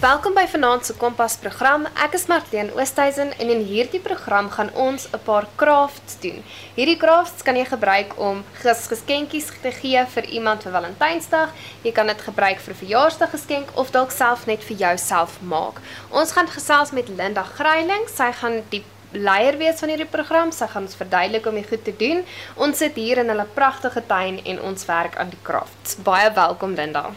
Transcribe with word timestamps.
Welkom 0.00 0.32
by 0.32 0.46
Vanaand 0.48 0.86
se 0.86 0.94
Kompas 0.96 1.34
program. 1.36 1.82
Ek 2.00 2.14
is 2.16 2.22
Martleen 2.24 2.70
Oosthuizen 2.72 3.34
en 3.36 3.50
in 3.52 3.58
hierdie 3.68 4.00
program 4.00 4.46
gaan 4.48 4.70
ons 4.72 5.04
'n 5.12 5.20
paar 5.26 5.46
crafts 5.60 6.16
doen. 6.20 6.40
Hierdie 6.74 6.96
crafts 6.96 7.42
kan 7.42 7.56
jy 7.56 7.64
gebruik 7.64 8.18
om 8.18 8.42
ges 8.62 8.86
geskenkies 8.86 9.50
te 9.62 9.70
gee 9.70 10.06
vir 10.14 10.24
iemand 10.24 10.62
vir 10.62 10.72
Valentynsdag. 10.72 11.52
Jy 11.82 11.92
kan 11.92 12.06
dit 12.06 12.20
gebruik 12.20 12.58
vir 12.60 12.74
verjaarsdaggeskenk 12.74 13.68
of 13.74 13.90
dalk 13.90 14.10
self 14.10 14.46
net 14.46 14.64
vir 14.64 14.76
jouself 14.76 15.40
maak. 15.42 15.80
Ons 16.08 16.32
gaan 16.32 16.48
gesels 16.48 16.90
met 16.90 17.08
Linda 17.08 17.42
Greiling. 17.42 18.08
Sy 18.08 18.32
gaan 18.32 18.62
die 18.70 18.84
leier 19.12 19.58
wees 19.58 19.80
van 19.80 19.88
hierdie 19.88 20.10
program. 20.16 20.50
Sy 20.52 20.66
gaan 20.66 20.82
ons 20.82 20.96
verduidelik 20.96 21.44
hoe 21.44 21.52
om 21.52 21.60
dit 21.60 21.68
goed 21.68 21.84
te 21.84 21.96
doen. 21.96 22.24
Ons 22.56 22.78
sit 22.78 22.94
hier 22.94 23.18
in 23.18 23.28
hulle 23.28 23.46
pragtige 23.54 24.06
tuin 24.06 24.44
en 24.44 24.62
ons 24.62 24.84
werk 24.84 25.16
aan 25.16 25.28
die 25.28 25.42
crafts. 25.42 25.96
Baie 25.96 26.32
welkom 26.32 26.74
Linda. 26.74 27.12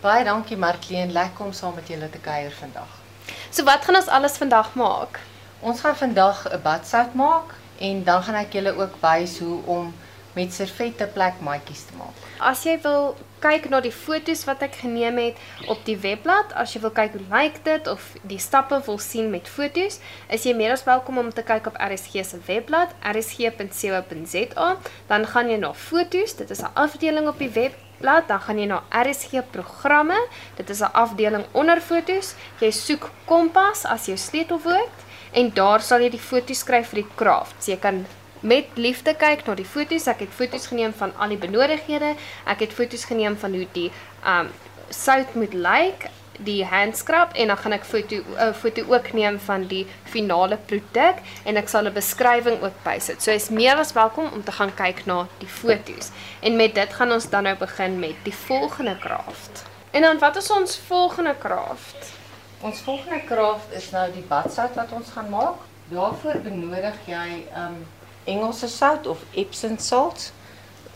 Baie 0.00 0.24
dankie 0.24 0.56
Martleen, 0.56 1.10
lekker 1.12 1.44
om 1.44 1.52
saam 1.52 1.74
met 1.76 1.88
julle 1.92 2.06
te 2.08 2.18
kuier 2.24 2.52
vandag. 2.56 2.92
So 3.52 3.66
wat 3.68 3.84
gaan 3.84 3.98
ons 3.98 4.06
alles 4.08 4.38
vandag 4.40 4.70
maak? 4.74 5.18
Ons 5.60 5.82
gaan 5.84 5.96
vandag 5.96 6.38
'n 6.48 6.60
badsout 6.62 7.14
maak 7.14 7.52
en 7.78 8.04
dan 8.04 8.22
gaan 8.22 8.34
ek 8.34 8.52
julle 8.52 8.72
ook 8.76 8.94
wys 9.00 9.38
hoe 9.38 9.58
om 9.64 9.92
met 10.32 10.54
servette 10.54 11.06
plekmaatjies 11.06 11.84
te 11.84 11.92
maak. 11.98 12.16
As 12.38 12.62
jy 12.62 12.78
wil 12.82 13.16
kyk 13.38 13.68
na 13.68 13.80
die 13.80 13.92
foto's 13.92 14.44
wat 14.44 14.62
ek 14.62 14.74
geneem 14.74 15.18
het 15.18 15.36
op 15.68 15.84
die 15.84 15.98
webblad, 15.98 16.52
as 16.54 16.72
jy 16.72 16.80
wil 16.80 16.90
kyk 16.90 17.12
hoe 17.12 17.26
lyk 17.36 17.64
dit 17.64 17.86
of 17.86 18.12
die 18.22 18.38
stappe 18.38 18.80
wil 18.86 18.98
sien 18.98 19.30
met 19.30 19.48
foto's, 19.48 20.00
is 20.28 20.44
jy 20.44 20.54
meer 20.54 20.72
as 20.72 20.84
welkom 20.84 21.18
om 21.18 21.30
te 21.32 21.42
kyk 21.42 21.66
op 21.66 21.76
RSG 21.76 22.24
se 22.24 22.40
webblad, 22.46 22.88
rsg.co.za. 23.02 24.76
Dan 25.06 25.26
gaan 25.26 25.50
jy 25.50 25.56
na 25.56 25.74
foto's, 25.74 26.36
dit 26.36 26.50
is 26.50 26.62
'n 26.62 26.72
afdeling 26.74 27.28
op 27.28 27.38
die 27.38 27.50
web 27.50 27.89
blad, 28.00 28.28
dan 28.28 28.40
gaan 28.40 28.58
jy 28.58 28.66
na 28.70 28.82
RSG 28.90 29.44
programme. 29.50 30.16
Dit 30.56 30.70
is 30.70 30.80
'n 30.80 30.92
afdeling 30.92 31.44
onder 31.52 31.80
fotos. 31.80 32.34
Jy 32.60 32.70
soek 32.70 33.10
Kompas 33.24 33.84
as 33.84 34.06
jou 34.06 34.16
sleutelwoord 34.16 34.96
en 35.32 35.50
daar 35.54 35.80
sal 35.80 36.00
jy 36.00 36.10
die 36.10 36.26
foto's 36.30 36.58
skryf 36.58 36.88
vir 36.88 37.02
die 37.02 37.10
crafts. 37.14 37.66
Jy 37.66 37.76
kan 37.76 38.06
met 38.40 38.66
liefde 38.74 39.14
kyk 39.14 39.46
na 39.46 39.54
die 39.54 39.64
foto's. 39.64 40.06
Ek 40.06 40.20
het 40.20 40.32
foto's 40.34 40.66
geneem 40.66 40.92
van 40.92 41.12
al 41.18 41.28
die 41.28 41.38
benodighede. 41.38 42.14
Ek 42.46 42.60
het 42.60 42.72
foto's 42.72 43.04
geneem 43.04 43.36
van 43.36 43.54
hoe 43.54 43.66
die 43.72 43.90
um 44.26 44.50
sout 44.90 45.34
moet 45.34 45.54
lyk, 45.54 46.08
die 46.44 46.64
handskrap 46.64 47.32
en 47.34 47.46
dan 47.46 47.56
gaan 47.56 47.72
ek 47.72 47.84
foto 47.84 48.16
'n 48.16 48.36
uh, 48.38 48.52
foto 48.54 48.82
ook 48.88 49.12
neem 49.12 49.38
van 49.38 49.66
die 49.66 49.86
finale 50.04 50.56
produk 50.56 51.16
en 51.44 51.56
ek 51.56 51.68
sal 51.68 51.84
'n 51.86 51.92
beskrywing 51.92 52.62
ook 52.62 52.82
bysit. 52.82 53.22
So 53.22 53.30
is 53.30 53.48
meer 53.48 53.76
as 53.76 53.92
welkom 53.92 54.28
om 54.32 54.44
te 54.44 54.52
gaan 54.52 54.74
kyk 54.74 55.06
na 55.06 55.26
die 55.38 55.48
foto's. 55.48 56.10
En 56.40 56.56
met 56.56 56.74
dit 56.74 56.92
gaan 56.92 57.12
ons 57.12 57.28
dan 57.28 57.42
nou 57.42 57.56
begin 57.56 57.98
met 57.98 58.14
die 58.24 58.34
volgende 58.34 58.98
craft. 58.98 59.64
En 59.90 60.02
dan 60.02 60.18
wat 60.18 60.36
is 60.36 60.50
ons 60.50 60.78
volgende 60.86 61.34
craft? 61.38 62.12
Ons 62.60 62.80
volgende 62.80 63.24
craft 63.24 63.72
is 63.72 63.90
nou 63.90 64.12
die 64.12 64.24
badsout 64.28 64.74
wat 64.74 64.92
ons 64.92 65.10
gaan 65.10 65.28
maak. 65.28 65.56
Daarvoor 65.88 66.40
benodig 66.42 66.94
jy 67.04 67.46
um 67.56 67.86
Engelse 68.24 68.68
sout 68.68 69.06
of 69.06 69.18
Epsom 69.30 69.78
salt. 69.78 70.32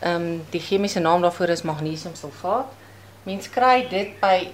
Um 0.03 0.45
die 0.51 0.61
chemiese 0.61 1.01
naam 1.01 1.21
daarvoor 1.21 1.49
is 1.49 1.63
magnesiumsulfaat. 1.63 2.67
Mens 3.23 3.51
kry 3.51 3.87
dit 3.89 4.21
by 4.21 4.51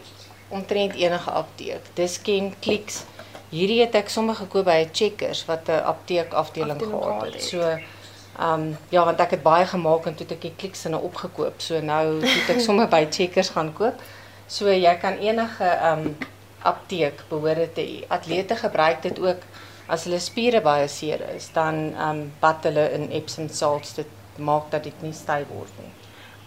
omtrent 0.50 0.94
enige 0.94 1.30
apteek. 1.30 1.88
Diskem, 1.94 2.52
Clicks. 2.60 3.04
Hierdie 3.50 3.80
het 3.80 3.96
ek 3.98 4.10
sommer 4.12 4.36
gekoop 4.38 4.64
by 4.68 4.78
'n 4.84 4.92
Checkers 4.92 5.44
wat 5.46 5.68
'n 5.68 5.82
apteek 5.92 6.32
afdeling 6.32 6.82
gehad 6.82 7.32
het. 7.32 7.42
So 7.42 7.60
ehm 7.60 8.60
um, 8.60 8.76
ja, 8.88 9.04
want 9.04 9.20
ek 9.20 9.30
het 9.30 9.42
baie 9.42 9.66
gemaak 9.66 10.06
en 10.06 10.14
toe 10.14 10.26
het 10.26 10.36
ek 10.36 10.42
die 10.42 10.54
Clicks 10.56 10.84
in 10.84 10.94
opgekoop. 10.94 11.60
So 11.60 11.80
nou 11.80 12.20
het 12.26 12.48
ek 12.56 12.60
sommer 12.60 12.88
by 12.88 13.06
Checkers 13.10 13.48
gaan 13.48 13.72
koop. 13.72 14.02
So 14.46 14.70
jy 14.70 14.94
kan 14.98 15.18
enige 15.18 15.64
ehm 15.64 15.98
um, 15.98 16.16
apteek 16.62 17.24
behoort 17.28 17.74
te 17.74 18.04
atlete 18.08 18.56
gebruik 18.56 19.02
dit 19.02 19.18
ook 19.18 19.42
as 19.86 20.04
hulle 20.04 20.18
spiere 20.18 20.60
baie 20.60 20.88
seer 20.88 21.20
is, 21.34 21.50
dan 21.52 21.94
ehm 21.94 22.08
um, 22.08 22.32
bad 22.40 22.64
hulle 22.64 22.90
in 22.92 23.10
Epsom 23.10 23.48
salts 23.48 23.94
dit 23.94 24.06
maak 24.36 24.70
dat 24.70 24.84
dit 24.84 25.02
nie 25.02 25.12
styf 25.12 25.48
word 25.48 25.72
nie. 25.78 25.90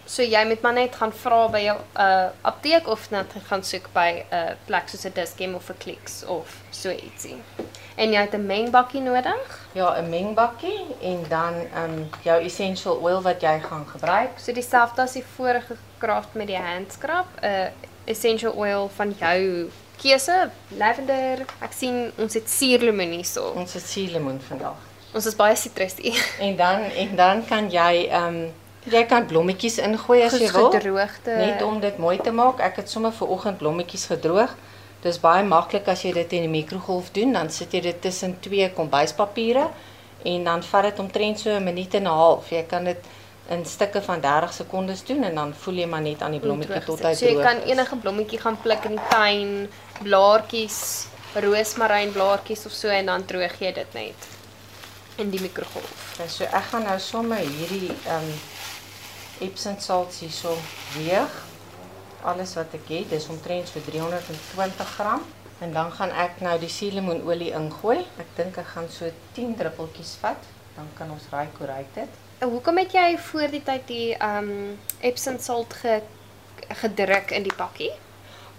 So 0.06 0.22
jy 0.22 0.44
moet 0.44 0.60
maar 0.60 0.72
net 0.76 0.96
gaan 0.96 1.12
vra 1.12 1.48
by 1.48 1.60
jou 1.64 1.76
uh 1.96 2.26
apteek 2.42 2.88
of 2.88 3.10
net 3.10 3.32
gaan 3.48 3.62
soek 3.64 3.88
by 3.92 4.08
'n 4.12 4.34
uh, 4.36 4.56
plek 4.66 4.88
soos 4.88 5.06
'n 5.06 5.12
Dischem 5.14 5.54
of 5.54 5.70
'n 5.70 5.78
Clicks 5.78 6.24
of 6.24 6.60
so 6.70 6.90
ietsie. 6.90 7.40
En 7.96 8.12
jy 8.12 8.20
het 8.20 8.34
'n 8.34 8.46
mengbakkie 8.46 9.00
nodig? 9.00 9.60
Ja, 9.72 10.00
'n 10.00 10.08
mengbakkie 10.08 10.86
en 11.00 11.24
dan 11.28 11.54
um, 11.76 12.10
jou 12.22 12.42
essential 12.42 12.96
oil 13.02 13.22
wat 13.22 13.40
jy 13.40 13.60
gaan 13.60 13.86
gebruik. 13.86 14.38
So 14.38 14.52
dieselfde 14.52 15.02
as 15.02 15.12
die 15.12 15.24
vorige 15.36 15.76
craft 15.98 16.34
met 16.34 16.46
die 16.46 16.58
handskrap, 16.58 17.26
'n 17.40 17.46
uh, 17.46 17.66
essential 18.04 18.52
oil 18.52 18.90
van 18.96 19.14
jou 19.18 19.70
keuse, 19.96 20.50
lavender. 20.68 21.44
Ek 21.60 21.72
sien 21.72 22.12
ons 22.18 22.34
het 22.34 22.50
suurlemoen 22.50 23.10
hierso. 23.10 23.52
Ons 23.56 23.72
het 23.72 23.82
suurlemoen 23.82 24.40
vandag. 24.40 24.76
Ons 25.14 25.26
is 25.26 25.36
baie 25.36 25.56
sitrusie. 25.56 26.22
En 26.38 26.56
dan 26.56 26.80
en 26.80 27.16
dan 27.16 27.44
kan 27.46 27.70
jy 27.70 28.10
um, 28.12 28.52
Jy 28.84 29.04
kan 29.08 29.26
blommetjies 29.26 29.78
ingooi 29.80 30.22
as 30.26 30.36
jy 30.36 30.50
wil. 30.52 30.70
Gedroogde. 30.70 31.36
Net 31.40 31.62
om 31.64 31.80
dit 31.80 31.98
mooi 31.98 32.18
te 32.20 32.32
maak. 32.32 32.60
Ek 32.60 32.76
het 32.82 32.90
sommer 32.90 33.12
vir 33.16 33.32
oggend 33.32 33.58
blommetjies 33.58 34.06
gedroog. 34.12 34.52
Dis 35.04 35.20
baie 35.20 35.44
maklik 35.44 35.88
as 35.88 36.04
jy 36.04 36.12
dit 36.16 36.32
in 36.36 36.46
die 36.46 36.52
mikrogolf 36.52 37.10
doen, 37.16 37.32
dan 37.36 37.50
sit 37.52 37.72
jy 37.72 37.80
dit 37.84 38.00
tussen 38.00 38.38
twee 38.40 38.70
kombuispapiere 38.72 39.68
en 40.24 40.46
dan 40.48 40.62
vat 40.64 40.88
dit 40.88 41.00
omtrent 41.02 41.40
so 41.40 41.50
'n 41.50 41.64
minuut 41.64 41.94
en 41.94 42.02
'n 42.02 42.16
half. 42.20 42.50
Jy 42.50 42.62
kan 42.68 42.84
dit 42.84 43.00
in 43.48 43.64
stukke 43.64 44.02
van 44.02 44.20
30 44.20 44.52
sekondes 44.52 45.04
doen 45.04 45.24
en 45.24 45.34
dan 45.34 45.54
voel 45.54 45.74
jy 45.74 45.86
maar 45.86 46.00
net 46.00 46.22
aan 46.22 46.30
die 46.30 46.40
blommetjie 46.40 46.80
tot 46.84 47.02
hy 47.02 47.12
droog. 47.12 47.18
So 47.18 47.26
jy 47.26 47.42
kan 47.42 47.60
enige 47.68 47.96
blommetjie 47.96 48.40
gaan 48.40 48.56
pluk 48.62 48.84
in 48.84 48.96
die 48.96 49.08
tuin, 49.08 49.68
blaartjies, 50.02 51.06
roosmaryn 51.34 52.12
blaartjies 52.12 52.66
of 52.66 52.72
so 52.72 52.88
en 52.88 53.06
dan 53.06 53.24
droog 53.24 53.60
jy 53.60 53.72
dit 53.72 53.94
net 53.94 54.28
in 55.16 55.30
die 55.30 55.40
mikrogolf. 55.40 56.16
Ja, 56.18 56.26
so 56.26 56.44
ek 56.44 56.70
gaan 56.72 56.82
nou 56.88 56.98
sommer 56.98 57.38
hierdie 57.38 57.92
ehm 58.06 58.16
um, 58.16 58.34
Epsom 59.40 59.78
salts 59.80 60.20
hierso 60.22 60.54
weeg. 60.94 61.32
Alles 62.24 62.54
wat 62.54 62.74
ek 62.76 62.86
het, 62.88 63.08
dis 63.10 63.26
omtrent 63.28 63.68
so 63.68 63.80
320 63.84 64.92
gram. 64.98 65.24
En 65.62 65.72
dan 65.72 65.92
gaan 65.92 66.10
ek 66.10 66.40
nou 66.44 66.54
die 66.60 66.70
suurlemoenolie 66.70 67.52
ingooi. 67.56 68.00
Ek 68.20 68.30
dink 68.36 68.58
ek 68.60 68.70
gaan 68.74 68.88
so 68.90 69.10
10 69.36 69.56
druppeltjies 69.58 70.16
vat. 70.22 70.50
Dan 70.74 70.88
kan 70.98 71.10
ons 71.14 71.26
raai 71.32 71.48
hoe 71.58 71.68
ryk 71.70 71.90
dit. 71.94 72.20
Hoekom 72.44 72.78
het 72.82 72.92
jy 72.92 73.06
voor 73.28 73.52
die 73.52 73.62
tyd 73.64 73.86
die 73.88 74.08
um 74.18 74.50
Epsom 75.00 75.38
salt 75.40 75.76
ge, 75.80 76.00
gedruk 76.82 77.30
in 77.36 77.46
die 77.46 77.54
pakkie? 77.54 77.92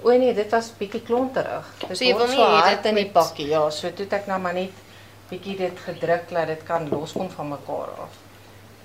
O 0.03 0.12
nee, 0.12 0.34
dit 0.35 0.52
was 0.52 0.72
bietjie 0.80 1.03
klonterig. 1.06 1.68
Dit 1.84 1.97
so 1.97 2.06
jy 2.06 2.16
wil 2.18 2.30
nie 2.31 2.40
so 2.40 2.47
hê 2.56 2.75
dit 2.75 2.91
in 2.91 3.00
die 3.02 3.09
pakkie. 3.12 3.47
Ja, 3.52 3.64
so 3.72 3.91
toe 3.96 4.08
ek 4.18 4.28
nou 4.31 4.40
maar 4.41 4.56
net 4.58 4.84
bietjie 5.30 5.58
dit 5.59 5.84
gedruk 5.88 6.31
laat 6.35 6.52
dit 6.53 6.64
kan 6.68 6.88
loskom 6.91 7.30
van 7.34 7.53
mekaar 7.56 7.96
af. 8.06 8.22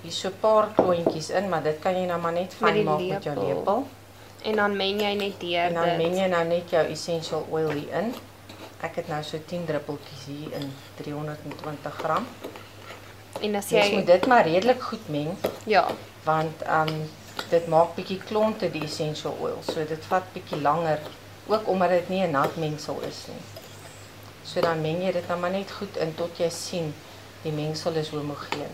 Hier 0.01 0.11
so 0.11 0.27
'n 0.27 0.39
paar 0.39 0.67
klontjies 0.75 1.29
in, 1.29 1.49
maar 1.49 1.63
dit 1.63 1.79
kan 1.79 1.93
jy 1.93 2.05
nou 2.05 2.19
maar 2.21 2.33
net 2.33 2.53
fyn 2.53 2.83
maak 2.83 2.99
met 2.99 3.23
jou 3.23 3.35
lepel. 3.35 3.87
En 4.41 4.55
dan 4.55 4.75
meng 4.75 5.01
jy 5.01 5.13
net 5.13 5.39
deur 5.39 5.69
dit. 5.69 5.69
En 5.69 5.73
dan 5.73 5.97
meng 5.97 6.17
jy 6.17 6.27
nou 6.27 6.45
net 6.47 6.69
jou 6.69 6.85
essential 6.87 7.45
oil 7.49 7.69
hier 7.69 7.93
in. 7.99 8.13
Ek 8.81 8.95
het 8.95 9.07
nou 9.07 9.23
so 9.23 9.37
10 9.45 9.65
druppeltjies 9.65 10.25
hier 10.25 10.53
in 10.57 10.73
320 10.97 11.93
gram. 11.93 12.27
En 13.41 13.55
as 13.55 13.69
jy 13.69 13.77
Jy 13.77 13.95
moet 13.95 14.05
dit 14.05 14.25
maar 14.27 14.45
redelik 14.45 14.81
goed 14.81 15.09
meng. 15.09 15.37
Ja, 15.65 15.87
want 16.23 16.65
um 16.67 17.09
dit 17.49 17.67
maak 17.67 17.95
bietjie 17.95 18.19
klonte 18.27 18.71
die 18.71 18.83
essential 18.83 19.37
oil. 19.41 19.57
So 19.61 19.85
dit 19.85 20.05
vat 20.09 20.23
bietjie 20.33 20.61
langer 20.61 20.99
ook 21.47 21.67
omdat 21.67 21.89
dit 21.89 22.09
nie 22.09 22.23
'n 22.25 22.31
nat 22.31 22.55
mengsel 22.55 22.99
is 23.07 23.25
nie. 23.27 23.41
So 24.43 24.61
dan 24.61 24.81
meng 24.81 25.01
jy 25.03 25.11
dit 25.11 25.27
nou 25.27 25.39
maar 25.39 25.51
net 25.51 25.71
goed 25.71 25.97
in 25.97 26.15
tot 26.15 26.37
jy 26.37 26.49
sien 26.49 26.93
die 27.43 27.51
mengsel 27.51 27.93
is 27.93 28.09
homogeen. 28.09 28.73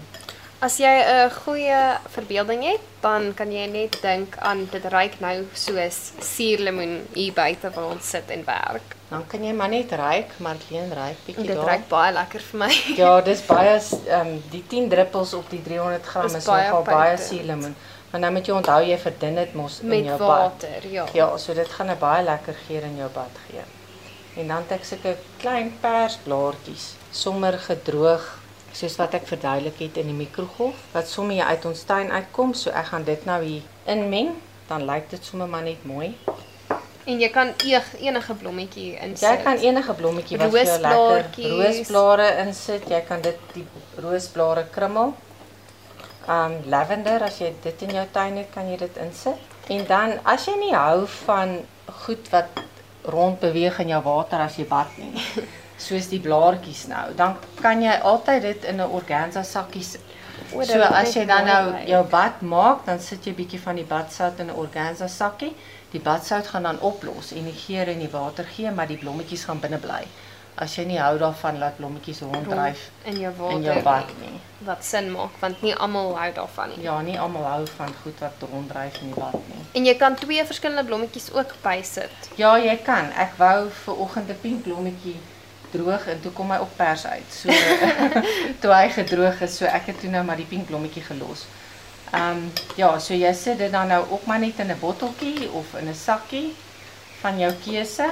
As 0.59 0.79
jy 0.81 0.89
'n 0.89 1.29
goeie 1.45 1.79
verbeelding 2.09 2.63
het, 2.65 2.85
dan 3.01 3.33
kan 3.37 3.51
jy 3.51 3.67
net 3.69 3.99
dink 4.01 4.37
aan 4.41 4.65
dit 4.71 4.85
ruik 4.89 5.19
nou 5.19 5.45
soos 5.53 6.13
suurlemoen 6.19 7.05
hier 7.13 7.33
buite 7.33 7.69
waar 7.69 7.91
ons 7.91 8.09
sit 8.09 8.31
en 8.33 8.43
werk. 8.45 8.95
Dan 9.09 9.27
kan 9.27 9.43
jy 9.43 9.53
maar 9.53 9.69
net 9.69 9.91
ruik, 9.91 10.33
Marlene 10.39 10.95
ruik 10.95 11.19
bietjie 11.25 11.45
daar. 11.47 11.55
Dit 11.55 11.65
ruik 11.65 11.87
baie 11.87 12.13
lekker 12.13 12.41
vir 12.41 12.59
my. 12.59 12.71
ja, 13.01 13.21
dis 13.21 13.45
baie 13.45 13.75
ehm 13.77 14.27
um, 14.27 14.43
die 14.49 14.63
10 14.67 14.89
druppels 14.89 15.33
op 15.33 15.49
die 15.49 15.61
300 15.61 16.05
gram 16.05 16.25
is, 16.25 16.33
is 16.33 16.45
nogal 16.45 16.83
baie 16.83 17.17
suurlemoen. 17.17 17.75
Maar 18.09 18.19
nou 18.19 18.33
moet 18.33 18.49
jy 18.49 18.53
onthou 18.53 18.81
jy 18.81 18.97
verdun 18.97 19.35
dit 19.35 19.53
mos 19.53 19.79
in 19.83 20.09
jou 20.09 20.17
water, 20.17 20.69
bad. 20.69 20.83
Met 20.83 20.91
ja. 20.91 21.05
Ja, 21.13 21.37
so 21.37 21.53
dit 21.53 21.69
gaan 21.69 21.91
'n 21.91 21.99
baie 21.99 22.23
lekker 22.23 22.57
geur 22.67 22.81
in 22.81 22.97
jou 22.97 23.09
bad 23.13 23.37
gee. 23.45 23.61
En 24.41 24.47
dan 24.47 24.57
het 24.57 24.71
ek 24.71 24.85
sulke 24.85 25.15
klein 25.37 25.77
persblaartjies 25.81 26.95
sommer 27.11 27.53
gedroog 27.53 28.25
soos 28.77 28.97
wat 29.01 29.15
ek 29.17 29.25
verduidelik 29.29 29.79
het 29.81 29.97
in 30.01 30.11
die 30.11 30.17
mikrogolf 30.17 30.83
wat 30.93 31.09
sommer 31.09 31.45
uit 31.49 31.65
ons 31.65 31.85
tuin 31.89 32.11
uitkom 32.11 32.53
so 32.53 32.69
ek 32.69 32.91
gaan 32.91 33.07
dit 33.07 33.25
nou 33.25 33.39
hier 33.43 33.65
inmeng 33.89 34.35
dan 34.67 34.85
lyk 34.85 35.09
dit 35.09 35.23
sommer 35.23 35.47
maar 35.47 35.63
net 35.63 35.83
mooi. 35.87 36.11
En 37.07 37.21
jy 37.21 37.29
kan 37.31 37.53
eeg, 37.63 37.85
enige 38.03 38.33
blommetjie 38.35 38.97
insit. 38.99 39.29
Jy 39.29 39.43
kan 39.45 39.61
enige 39.63 39.93
blommetjie 39.95 40.39
wat 40.41 40.51
vir 40.51 40.65
jou 40.67 40.79
lekker 40.83 41.53
roosblare 41.53 42.25
insit 42.43 42.89
jy 42.91 42.99
kan 43.07 43.23
dit 43.23 43.45
die 43.55 43.63
roosblare 44.03 44.65
krummel. 44.75 45.13
Um 46.27 46.57
lavender 46.67 47.23
as 47.23 47.39
jy 47.39 47.53
dit 47.63 47.85
in 47.87 47.95
jou 47.95 48.03
tuin 48.11 48.41
het 48.41 48.51
kan 48.51 48.67
jy 48.67 48.75
dit 48.81 48.99
insit. 49.05 49.55
En 49.71 49.85
dan 49.87 50.17
as 50.27 50.49
jy 50.49 50.57
nie 50.59 50.73
hou 50.75 51.05
van 51.21 51.61
goed 52.03 52.27
wat 52.33 52.59
rond 53.07 53.39
beweeg 53.39 53.79
in 53.79 53.95
jou 53.95 54.01
water 54.03 54.43
as 54.43 54.59
jy 54.59 54.67
bad 54.67 54.91
nie. 54.99 55.13
Soos 55.77 56.07
die 56.09 56.19
blaartjies 56.19 56.87
nou. 56.87 57.13
Dan 57.15 57.35
kan 57.61 57.81
jy 57.81 57.93
altyd 58.01 58.41
dit 58.41 58.63
in 58.63 58.75
'n 58.81 58.89
organza 58.89 59.43
sakkie 59.43 59.83
sit. 59.83 60.01
O, 60.53 60.63
So 60.63 60.79
as 60.81 61.13
jy 61.13 61.25
dan 61.25 61.45
nou 61.45 61.75
jou 61.85 62.03
bad 62.05 62.41
maak, 62.41 62.85
dan 62.85 62.99
sit 62.99 63.25
jy 63.25 63.33
bietjie 63.33 63.59
van 63.59 63.75
die 63.75 63.83
badsout 63.85 64.39
in 64.39 64.47
'n 64.47 64.55
organza 64.55 65.07
sakkie. 65.07 65.55
Die 65.91 65.99
badsout 65.99 66.47
gaan 66.47 66.63
dan 66.63 66.79
oplos 66.79 67.31
en 67.31 67.43
die 67.43 67.53
geur 67.67 67.87
in 67.87 67.99
die 67.99 68.09
water 68.11 68.43
gee, 68.55 68.71
maar 68.71 68.87
die 68.87 68.97
blommetjies 68.97 69.43
gaan 69.45 69.59
binne 69.59 69.77
bly. 69.77 70.03
As 70.55 70.75
jy 70.75 70.85
nie 70.85 70.97
hou 70.99 71.17
daarvan 71.17 71.59
dat 71.59 71.77
blommetjies 71.77 72.21
ronddryf 72.21 72.89
in 73.05 73.19
jou 73.19 73.33
water 73.37 73.55
in 73.57 73.63
jou 73.63 73.81
bad 73.83 74.05
nie. 74.21 74.39
wat 74.65 74.83
sin 74.83 75.11
maak 75.11 75.29
want 75.39 75.61
nie 75.61 75.75
almal 75.75 76.17
hou 76.17 76.31
daarvan 76.33 76.69
nie. 76.69 76.83
Ja, 76.83 77.01
nie 77.01 77.19
almal 77.19 77.43
hou 77.43 77.65
van 77.77 77.93
goed 78.03 78.19
wat 78.19 78.49
ronddryf 78.51 79.01
in 79.01 79.11
die 79.13 79.19
bad 79.21 79.33
nie. 79.33 79.63
En 79.73 79.85
jy 79.85 79.95
kan 79.95 80.15
twee 80.15 80.45
verskillende 80.45 80.83
blommetjies 80.83 81.31
ook 81.33 81.53
bysit. 81.61 82.29
Ja, 82.35 82.57
jy 82.57 82.75
kan. 82.77 83.11
Ek 83.11 83.31
wou 83.37 83.69
vir 83.69 83.95
oggend 83.97 84.29
'n 84.29 84.37
pink 84.41 84.63
blommetjie 84.63 85.15
droog 85.77 86.07
en 86.13 86.21
toe 86.21 86.31
kom 86.31 86.51
hy 86.51 86.59
op 86.63 86.75
pers 86.77 87.05
uit. 87.05 87.37
So 87.39 87.53
toe 88.61 88.73
hy 88.73 88.89
gedroog 88.97 89.41
is, 89.47 89.57
so 89.61 89.65
ek 89.65 89.91
het 89.91 89.99
toe 90.03 90.11
nou 90.13 90.23
maar 90.27 90.41
die 90.41 90.49
pink 90.49 90.67
blommetjie 90.69 91.05
gelos. 91.09 91.45
Ehm 92.11 92.37
um, 92.37 92.51
ja, 92.79 92.93
so 93.03 93.13
jy 93.13 93.33
sit 93.35 93.59
dit 93.59 93.71
dan 93.71 93.87
nou 93.87 94.03
ook 94.09 94.25
maar 94.25 94.39
net 94.39 94.59
in 94.63 94.71
'n 94.71 94.79
botteltjie 94.79 95.49
of 95.51 95.73
in 95.79 95.89
'n 95.89 95.95
sakkie 95.95 96.55
van 97.21 97.39
jou 97.39 97.53
keuse 97.65 98.07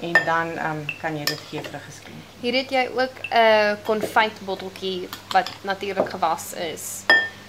en 0.00 0.12
dan 0.12 0.56
ehm 0.56 0.70
um, 0.70 0.84
kan 1.00 1.16
jy 1.16 1.24
dit 1.24 1.40
gee 1.50 1.62
vir 1.62 1.74
'n 1.74 1.86
geskenk. 1.88 2.22
Hier 2.40 2.54
het 2.54 2.70
jy 2.70 2.88
ook 2.94 3.14
'n 3.30 3.76
konfytbotteltjie 3.84 5.08
wat 5.30 5.50
natuurlik 5.62 6.10
gewas 6.10 6.52
is 6.52 7.04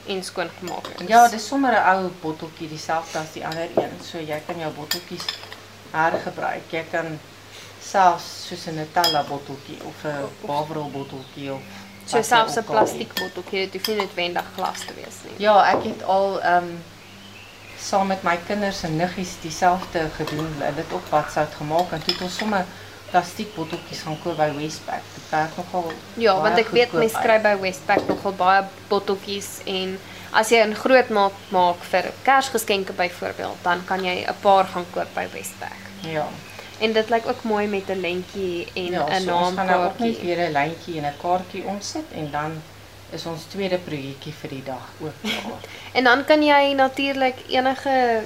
en 0.07 0.23
skoon 0.23 0.49
gemaak 0.59 0.87
is. 0.87 1.07
Ja, 1.07 1.27
dis 1.27 1.47
sommer 1.47 1.71
'n 1.71 1.87
ou 1.95 2.11
botteltjie 2.21 2.67
dieselfde 2.67 3.19
as 3.19 3.33
die 3.33 3.45
ander 3.45 3.69
een. 3.75 3.95
So 4.03 4.17
jy 4.17 4.41
kan 4.45 4.59
jou 4.59 4.71
botteltjies 4.73 5.25
hergebruik. 5.91 6.63
Jy 6.69 6.85
kan 6.91 7.19
selfs 7.91 8.47
soos 8.47 8.67
'n 8.67 8.75
Nutella 8.75 9.23
botteltjie 9.23 9.79
of 9.83 10.03
'n 10.03 10.29
Bavrol 10.45 10.91
botteltjie 10.91 11.53
of 11.53 11.61
so 12.05 12.21
selfs 12.21 12.55
'n 12.55 12.59
ook 12.59 12.65
plastiek 12.65 13.13
botteltjie, 13.13 13.69
dit 13.69 13.73
hoef 13.73 13.87
nie 13.87 13.95
noodwendig 13.95 14.45
glas 14.55 14.79
te 14.79 14.93
wees 14.93 15.17
nie. 15.23 15.35
Ja, 15.37 15.55
ek 15.73 15.83
het 15.83 16.03
al 16.03 16.41
ehm 16.41 16.63
um, 16.63 16.83
saam 17.79 18.07
met 18.07 18.23
my 18.23 18.37
kinders 18.47 18.83
en 18.83 18.95
niggies 18.95 19.35
dieselfde 19.41 20.09
gedoen. 20.15 20.49
Hulle 20.53 20.65
het 20.65 20.75
dit 20.75 20.93
op 20.93 21.03
badsout 21.09 21.53
gemaak 21.57 21.91
en 21.91 22.03
toe 22.03 22.13
het 22.13 22.21
ons 22.21 22.37
sommer 22.37 22.65
plastiek 23.11 23.55
botteltjies 23.55 24.01
gaan 24.01 24.19
koop 24.23 24.37
by 24.37 24.49
Westpac. 24.57 25.03
Dit 25.15 25.29
werk 25.29 25.55
nogal 25.57 25.91
Ja, 26.13 26.41
want 26.41 26.57
ek 26.57 26.73
weet 26.75 26.91
mense 26.91 27.21
kry 27.23 27.39
by 27.41 27.55
Westpac 27.61 28.07
nogal 28.07 28.35
baie 28.39 28.63
botteltjies 28.87 29.61
en 29.65 29.99
as 30.31 30.49
jy 30.49 30.63
'n 30.65 30.75
groot 30.75 31.09
maak 31.09 31.33
maak 31.49 31.83
vir 31.91 32.11
Kersgeskenke 32.23 32.93
byvoorbeeld, 32.93 33.57
dan 33.63 33.85
kan 33.85 34.03
jy 34.03 34.25
'n 34.27 34.35
paar 34.41 34.65
gaan 34.65 34.85
koop 34.91 35.07
by 35.13 35.27
Westpac. 35.33 35.79
Ja. 36.01 36.27
En 36.79 36.93
dit 36.93 37.09
lyk 37.09 37.27
ook 37.27 37.43
mooi 37.43 37.67
met 37.67 37.89
'n 37.89 38.01
lentjie 38.01 38.67
en 38.73 38.91
'n 38.91 38.91
ja, 38.91 39.19
so 39.19 39.35
ons 39.35 39.55
gaan 39.55 39.65
nou 39.65 39.85
ook 39.85 39.99
net 39.99 40.21
weer 40.21 40.39
'n 40.47 40.51
lyntjie 40.51 40.97
en 40.97 41.05
'n 41.05 41.17
kaartjie 41.21 41.63
omsit 41.63 42.05
en 42.11 42.31
dan 42.31 42.61
is 43.11 43.25
ons 43.25 43.43
tweede 43.43 43.77
projekkie 43.77 44.33
vir 44.33 44.49
die 44.49 44.63
dag 44.63 44.85
ook 44.99 45.13
klaar. 45.21 45.61
En 45.97 46.03
dan 46.03 46.25
kan 46.25 46.43
jy 46.43 46.73
natuurlik 46.73 47.35
enige 47.47 48.23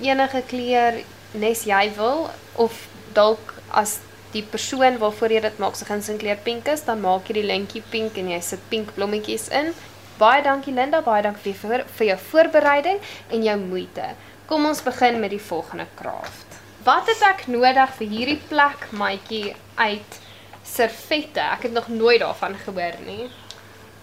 enige 0.00 0.42
kleur 0.46 1.02
nes 1.30 1.64
jy 1.64 1.90
wil 1.96 2.30
of 2.52 2.88
dalk 3.12 3.54
as 3.68 3.98
die 4.32 4.42
persoon 4.42 4.98
waarvoor 5.00 5.32
jy 5.32 5.40
dit 5.40 5.58
maak 5.58 5.76
se 5.78 5.84
gunsteling 5.88 6.20
kleur 6.20 6.40
pink 6.44 6.68
is, 6.68 6.84
dan 6.84 7.00
maak 7.00 7.28
jy 7.28 7.40
die 7.40 7.48
lintjie 7.50 7.82
pink 7.90 8.18
en 8.20 8.30
jy 8.34 8.40
sit 8.44 8.62
pink 8.68 8.94
blommetjies 8.94 9.48
in. 9.48 9.72
Baie 10.20 10.42
dankie 10.44 10.74
Linda, 10.74 11.02
baie 11.04 11.22
dankie 11.22 11.54
vir 11.54 11.84
vir, 11.96 12.06
jou 12.12 12.18
voorbereiding 12.30 13.00
en 13.30 13.42
jou 13.44 13.56
moeite. 13.60 14.14
Kom 14.46 14.66
ons 14.68 14.82
begin 14.82 15.20
met 15.20 15.32
die 15.34 15.42
volgende 15.42 15.86
craft. 15.98 16.45
Wat 16.86 17.08
het 17.10 17.22
ek 17.26 17.40
nodig 17.50 17.94
vir 17.98 18.06
hierdie 18.06 18.42
plek 18.46 18.84
maatjie 18.94 19.56
uit 19.74 20.18
servette? 20.62 21.42
Ek 21.42 21.64
het 21.66 21.72
nog 21.74 21.88
nooit 21.90 22.20
daarvan 22.22 22.54
gehoor 22.62 23.00
nie. 23.02 23.26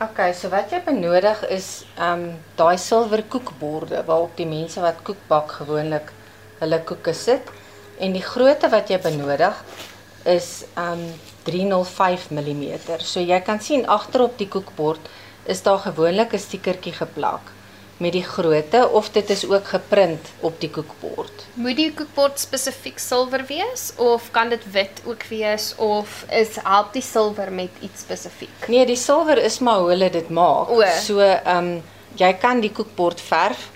Okay, 0.03 0.33
so 0.35 0.51
wat 0.51 0.73
jy 0.73 0.81
benodig 0.83 1.45
is 1.47 1.69
ehm 1.95 2.25
um, 2.25 2.33
daai 2.59 2.75
silwer 2.75 3.23
koekborde 3.23 4.01
waarop 4.09 4.35
die 4.35 4.49
mense 4.49 4.83
wat 4.83 4.99
koek 5.07 5.21
bak 5.29 5.55
gewoonlik 5.61 6.11
hulle 6.59 6.81
koeke 6.89 7.13
sit 7.15 7.53
en 8.03 8.17
die 8.17 8.25
grootte 8.25 8.67
wat 8.75 8.91
jy 8.91 8.99
benodig 9.07 9.63
is 10.35 10.51
ehm 10.73 11.07
um, 11.07 11.07
305 11.47 12.29
mm. 12.35 12.99
So 12.99 13.23
jy 13.23 13.39
kan 13.47 13.63
sien 13.63 13.87
agterop 13.87 14.35
die 14.43 14.51
koekbord 14.51 15.07
is 15.47 15.63
daar 15.63 15.79
gewoonlik 15.87 16.35
'n 16.35 16.47
stiekertjie 16.49 16.99
geplak 16.99 17.47
met 17.97 18.13
die 18.13 18.23
grootte 18.23 18.87
of 18.89 19.09
dit 19.09 19.29
is 19.29 19.45
ook 19.47 19.67
geprint 19.67 20.29
op 20.39 20.59
die 20.59 20.69
koekbord. 20.69 21.45
Moet 21.53 21.77
die 21.77 21.91
koekbord 21.93 22.39
spesifiek 22.39 22.99
silwer 22.99 23.45
wees 23.47 23.91
of 24.01 24.31
kan 24.31 24.49
dit 24.49 24.63
wit 24.71 25.01
ook 25.05 25.23
wees 25.29 25.73
of 25.77 26.23
is 26.29 26.57
help 26.63 26.93
die 26.93 27.05
silwer 27.05 27.51
met 27.51 27.69
iets 27.79 28.01
spesifiek? 28.01 28.67
Nee, 28.67 28.85
die 28.85 28.99
silwer 28.99 29.37
is 29.37 29.59
maar 29.59 29.79
hoe 29.83 29.89
hulle 29.93 30.09
dit 30.09 30.29
maak. 30.29 30.73
O. 30.73 30.81
So, 31.05 31.19
ehm 31.19 31.57
um, 31.57 31.83
jy 32.15 32.33
kan 32.37 32.59
die 32.61 32.71
koekbord 32.71 33.21
verf 33.21 33.69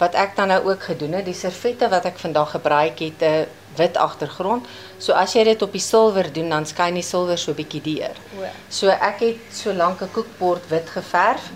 wat 0.00 0.16
ek 0.18 0.32
dan 0.36 0.50
nou 0.50 0.64
ook 0.66 0.82
gedoen 0.82 1.12
het. 1.18 1.28
Die 1.28 1.36
servette 1.38 1.88
wat 1.88 2.08
ek 2.10 2.18
vandag 2.18 2.56
gebruik 2.56 2.98
het 2.98 3.22
'n 3.22 3.46
wit 3.76 3.96
agtergrond. 3.96 4.66
So 4.98 5.12
as 5.12 5.32
jy 5.32 5.44
dit 5.44 5.62
op 5.62 5.72
die 5.72 5.80
silwer 5.80 6.32
doen, 6.32 6.48
dan 6.48 6.66
skyn 6.66 6.94
die 6.94 7.02
silwer 7.02 7.38
so 7.38 7.52
bietjie 7.52 7.82
deur. 7.82 8.16
O. 8.38 8.46
So 8.68 8.88
ek 8.88 9.20
het 9.20 9.36
so 9.52 9.72
lank 9.72 10.02
'n 10.02 10.10
koekbord 10.12 10.68
wit 10.68 10.90
geverf 10.90 11.50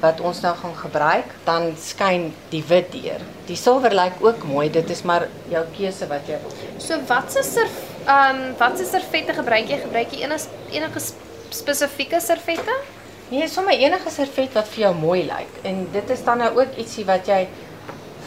wat 0.00 0.20
ons 0.20 0.40
nou 0.40 0.54
gaan 0.56 0.74
gebruik, 0.76 1.34
dan 1.44 1.72
skyn 1.76 2.30
die 2.50 2.62
wit 2.68 2.92
deur. 2.92 3.20
Die 3.46 3.56
silwer 3.56 3.92
lyk 3.94 4.20
ook 4.24 4.44
mooi, 4.48 4.70
dit 4.72 4.90
is 4.90 5.02
maar 5.02 5.26
jou 5.52 5.64
keuse 5.76 6.06
wat 6.08 6.28
jy 6.28 6.38
wil. 6.42 6.54
So 6.78 6.96
wat 7.08 7.32
se 7.32 7.42
serv 7.44 7.76
ehm 8.06 8.36
um, 8.36 8.54
wat 8.58 8.78
se 8.78 8.86
servette 8.88 9.34
gebruik 9.36 9.68
jy? 9.68 9.76
Gebruik 9.82 10.12
jy 10.16 10.22
enige 10.24 10.48
enige 10.72 11.00
sp- 11.04 11.28
spesifieke 11.50 12.20
servette? 12.20 12.72
Nee, 13.30 13.46
sommer 13.48 13.76
enige 13.78 14.10
servet 14.10 14.54
wat 14.56 14.66
vir 14.72 14.86
jou 14.88 14.94
mooi 14.98 15.20
lyk. 15.28 15.60
En 15.62 15.84
dit 15.92 16.10
is 16.10 16.24
dan 16.24 16.38
nou 16.42 16.50
ook 16.58 16.78
ietsie 16.82 17.04
wat 17.06 17.28
jy 17.28 17.44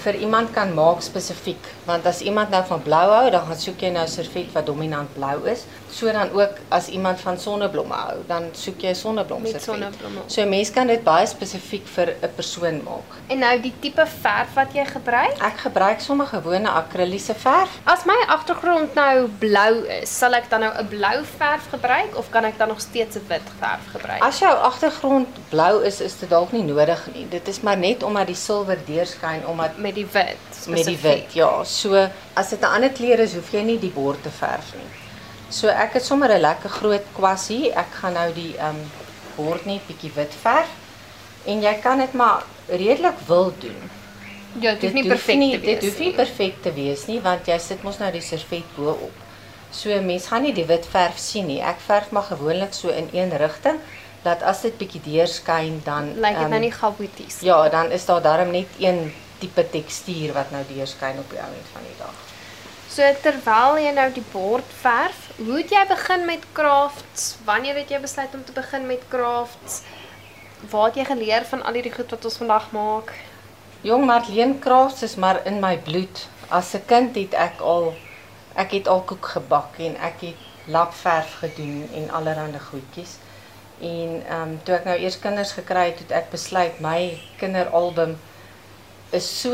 vir 0.03 0.15
iemand 0.15 0.51
kan 0.51 0.73
maak 0.73 1.01
spesifiek, 1.01 1.69
want 1.85 2.05
as 2.05 2.21
iemand 2.21 2.49
nou 2.49 2.63
van 2.67 2.81
blou 2.83 3.05
hou, 3.11 3.29
dan 3.31 3.45
gaan 3.47 3.59
soek 3.59 3.81
jy 3.81 3.89
nou 3.89 4.03
'n 4.03 4.07
servet 4.07 4.51
wat 4.53 4.65
dominant 4.65 5.13
blou 5.13 5.47
is. 5.47 5.65
So 5.91 6.11
dan 6.11 6.29
ook 6.33 6.57
as 6.69 6.87
iemand 6.89 7.19
van 7.21 7.37
sonneblomme 7.39 7.93
hou, 7.93 8.17
dan 8.27 8.43
soek 8.53 8.81
jy 8.81 8.89
'n 8.89 8.95
sonneblom 8.95 9.41
Met 9.41 9.51
servet. 9.51 9.65
sonneblomme. 9.69 10.21
So 10.27 10.41
'n 10.41 10.49
mens 10.49 10.71
kan 10.71 10.87
dit 10.87 11.03
baie 11.03 11.25
spesifiek 11.27 11.87
vir 11.87 12.15
'n 12.21 12.29
persoon 12.35 12.81
maak. 12.83 13.09
En 13.27 13.39
nou 13.39 13.59
die 13.61 13.73
tipe 13.79 14.05
verf 14.21 14.53
wat 14.55 14.73
jy 14.73 14.85
gebruik? 14.85 15.37
Ek 15.41 15.57
gebruik 15.57 15.99
sommer 15.99 16.25
gewone 16.27 16.69
akriliese 16.69 17.33
verf. 17.35 17.69
As 17.85 18.05
my 18.05 18.25
agtergrond 18.27 18.93
nou 18.95 19.27
blou 19.39 19.85
is, 20.01 20.17
sal 20.17 20.33
ek 20.33 20.49
dan 20.49 20.59
nou 20.59 20.73
'n 20.79 20.87
blou 20.87 21.23
verf 21.37 21.67
gebruik 21.71 22.17
of 22.17 22.29
kan 22.29 22.45
ek 22.45 22.57
dan 22.57 22.67
nog 22.67 22.79
steeds 22.81 23.15
'n 23.15 23.25
wit 23.27 23.41
verf 23.59 23.81
gebruik? 23.91 24.21
As 24.23 24.39
jou 24.39 24.53
agtergrond 24.57 25.27
blou 25.49 25.83
is, 25.83 26.01
is 26.01 26.17
dit 26.19 26.29
dalk 26.29 26.51
nie 26.51 26.63
nodig 26.63 27.07
nie. 27.13 27.27
Dit 27.29 27.47
is 27.47 27.61
maar 27.61 27.77
net 27.77 28.03
omdat 28.03 28.27
die 28.27 28.35
silwer 28.35 28.77
deurskyn 28.85 29.47
omdat 29.47 29.77
met 29.77 29.92
die 29.93 30.05
wit 30.05 30.67
met 30.67 30.75
die 30.75 30.83
spesifiek. 30.83 31.01
wit. 31.01 31.33
Ja, 31.33 31.63
so 31.63 32.09
as 32.33 32.49
dit 32.49 32.61
'n 32.61 32.73
ander 32.75 32.89
kleur 32.89 33.19
is, 33.19 33.33
hoef 33.33 33.51
jy 33.51 33.61
nie 33.61 33.79
die 33.79 33.93
bord 33.93 34.23
te 34.23 34.29
verf 34.29 34.73
nie. 34.75 34.91
So 35.49 35.67
ek 35.67 35.93
het 35.93 36.05
sommer 36.05 36.31
'n 36.31 36.41
lekker 36.41 36.69
groot 36.69 37.05
kwassie. 37.13 37.71
Ek 37.71 37.91
gaan 38.01 38.13
nou 38.13 38.33
die 38.33 38.57
ehm 38.57 38.69
um, 38.75 38.91
bord 39.35 39.65
net 39.65 39.87
bietjie 39.87 40.11
wit 40.15 40.33
verf 40.41 40.69
en 41.45 41.61
jy 41.61 41.73
kan 41.81 41.97
dit 41.97 42.13
maar 42.13 42.43
redelik 42.67 43.19
wil 43.27 43.53
doen. 43.59 43.89
Ja, 44.59 44.73
dit 44.73 44.81
hoef 44.81 44.93
nie 44.93 45.07
perfek 45.07 45.39
te 45.39 45.59
wees. 45.59 45.79
Dit 45.79 45.83
hoef 45.83 45.99
nie 45.99 46.13
perfek 46.13 46.61
te 46.61 46.73
wees 46.73 47.05
nie 47.05 47.19
want 47.21 47.47
jy 47.47 47.57
sit 47.57 47.83
mos 47.83 47.97
nou 47.97 48.11
die 48.11 48.21
servet 48.21 48.75
bo-op. 48.75 49.11
So 49.71 49.89
'n 49.89 50.05
mens 50.05 50.27
gaan 50.27 50.41
nie 50.41 50.53
die 50.53 50.65
wit 50.65 50.85
verf 50.85 51.17
sien 51.17 51.47
nie. 51.47 51.61
Ek 51.61 51.79
verf 51.79 52.11
maar 52.11 52.23
gewoonlik 52.23 52.73
so 52.73 52.89
in 52.89 53.09
een 53.11 53.37
rigting 53.37 53.79
dat 54.23 54.41
as 54.41 54.61
dit 54.61 54.77
bietjie 54.77 55.01
deurskyn 55.03 55.81
dan 55.83 56.13
Lyk 56.15 56.37
dit 56.37 56.41
ehm, 56.41 56.49
nou 56.49 56.59
nie 56.59 56.71
chaoties. 56.71 57.39
Ja, 57.41 57.69
dan 57.69 57.91
is 57.91 58.05
daar 58.05 58.21
darm 58.21 58.51
net 58.51 58.67
een 58.79 59.13
tipe 59.43 59.65
tekstuur 59.75 60.33
wat 60.37 60.53
nou 60.55 60.63
deurskyn 60.71 61.19
op 61.19 61.35
die 61.35 61.41
einde 61.43 61.67
van 61.73 61.89
die 61.89 61.97
dag. 61.99 62.23
So 62.93 63.01
terwyl 63.25 63.79
jy 63.81 63.91
nou 63.97 64.09
die 64.13 64.25
bord 64.31 64.73
verf, 64.83 65.21
hoe 65.39 65.57
het 65.57 65.71
jy 65.73 65.83
begin 65.89 66.25
met 66.29 66.43
crafts? 66.53 67.23
Wanneer 67.47 67.79
het 67.81 67.89
jy 67.89 67.99
besluit 68.03 68.35
om 68.37 68.43
te 68.45 68.53
begin 68.53 68.85
met 68.87 69.05
crafts? 69.09 69.81
Waar 70.69 70.91
het 70.91 70.99
jy 71.01 71.05
geleer 71.09 71.47
van 71.49 71.63
al 71.65 71.79
hierdie 71.79 71.93
goed 71.95 72.13
wat 72.13 72.27
ons 72.29 72.37
vandag 72.43 72.67
maak? 72.75 73.15
Jong 73.83 74.05
Marlene 74.07 74.59
Crafts 74.63 75.03
is 75.03 75.17
maar 75.19 75.41
in 75.49 75.57
my 75.59 75.73
bloed. 75.87 76.27
As 76.49 76.73
'n 76.73 76.85
kind 76.85 77.15
het 77.15 77.33
ek 77.33 77.59
al 77.59 77.93
ek 78.55 78.71
het 78.71 78.87
al 78.87 79.01
koek 79.01 79.25
gebak 79.25 79.79
en 79.79 79.97
ek 79.97 80.21
het 80.21 80.39
lapverf 80.67 81.33
gedoen 81.41 81.89
en 81.93 82.09
allerlei 82.09 82.59
goedjies. 82.59 83.17
En 83.81 84.23
ehm 84.27 84.41
um, 84.41 84.59
toe 84.63 84.75
ek 84.75 84.85
nou 84.85 84.97
eers 84.97 85.19
kinders 85.19 85.51
gekry 85.51 85.85
het, 85.89 85.99
het 85.99 86.11
ek 86.11 86.29
besluit 86.29 86.79
my 86.79 87.19
kinderalbum 87.37 88.15
is 89.13 89.27
so 89.41 89.53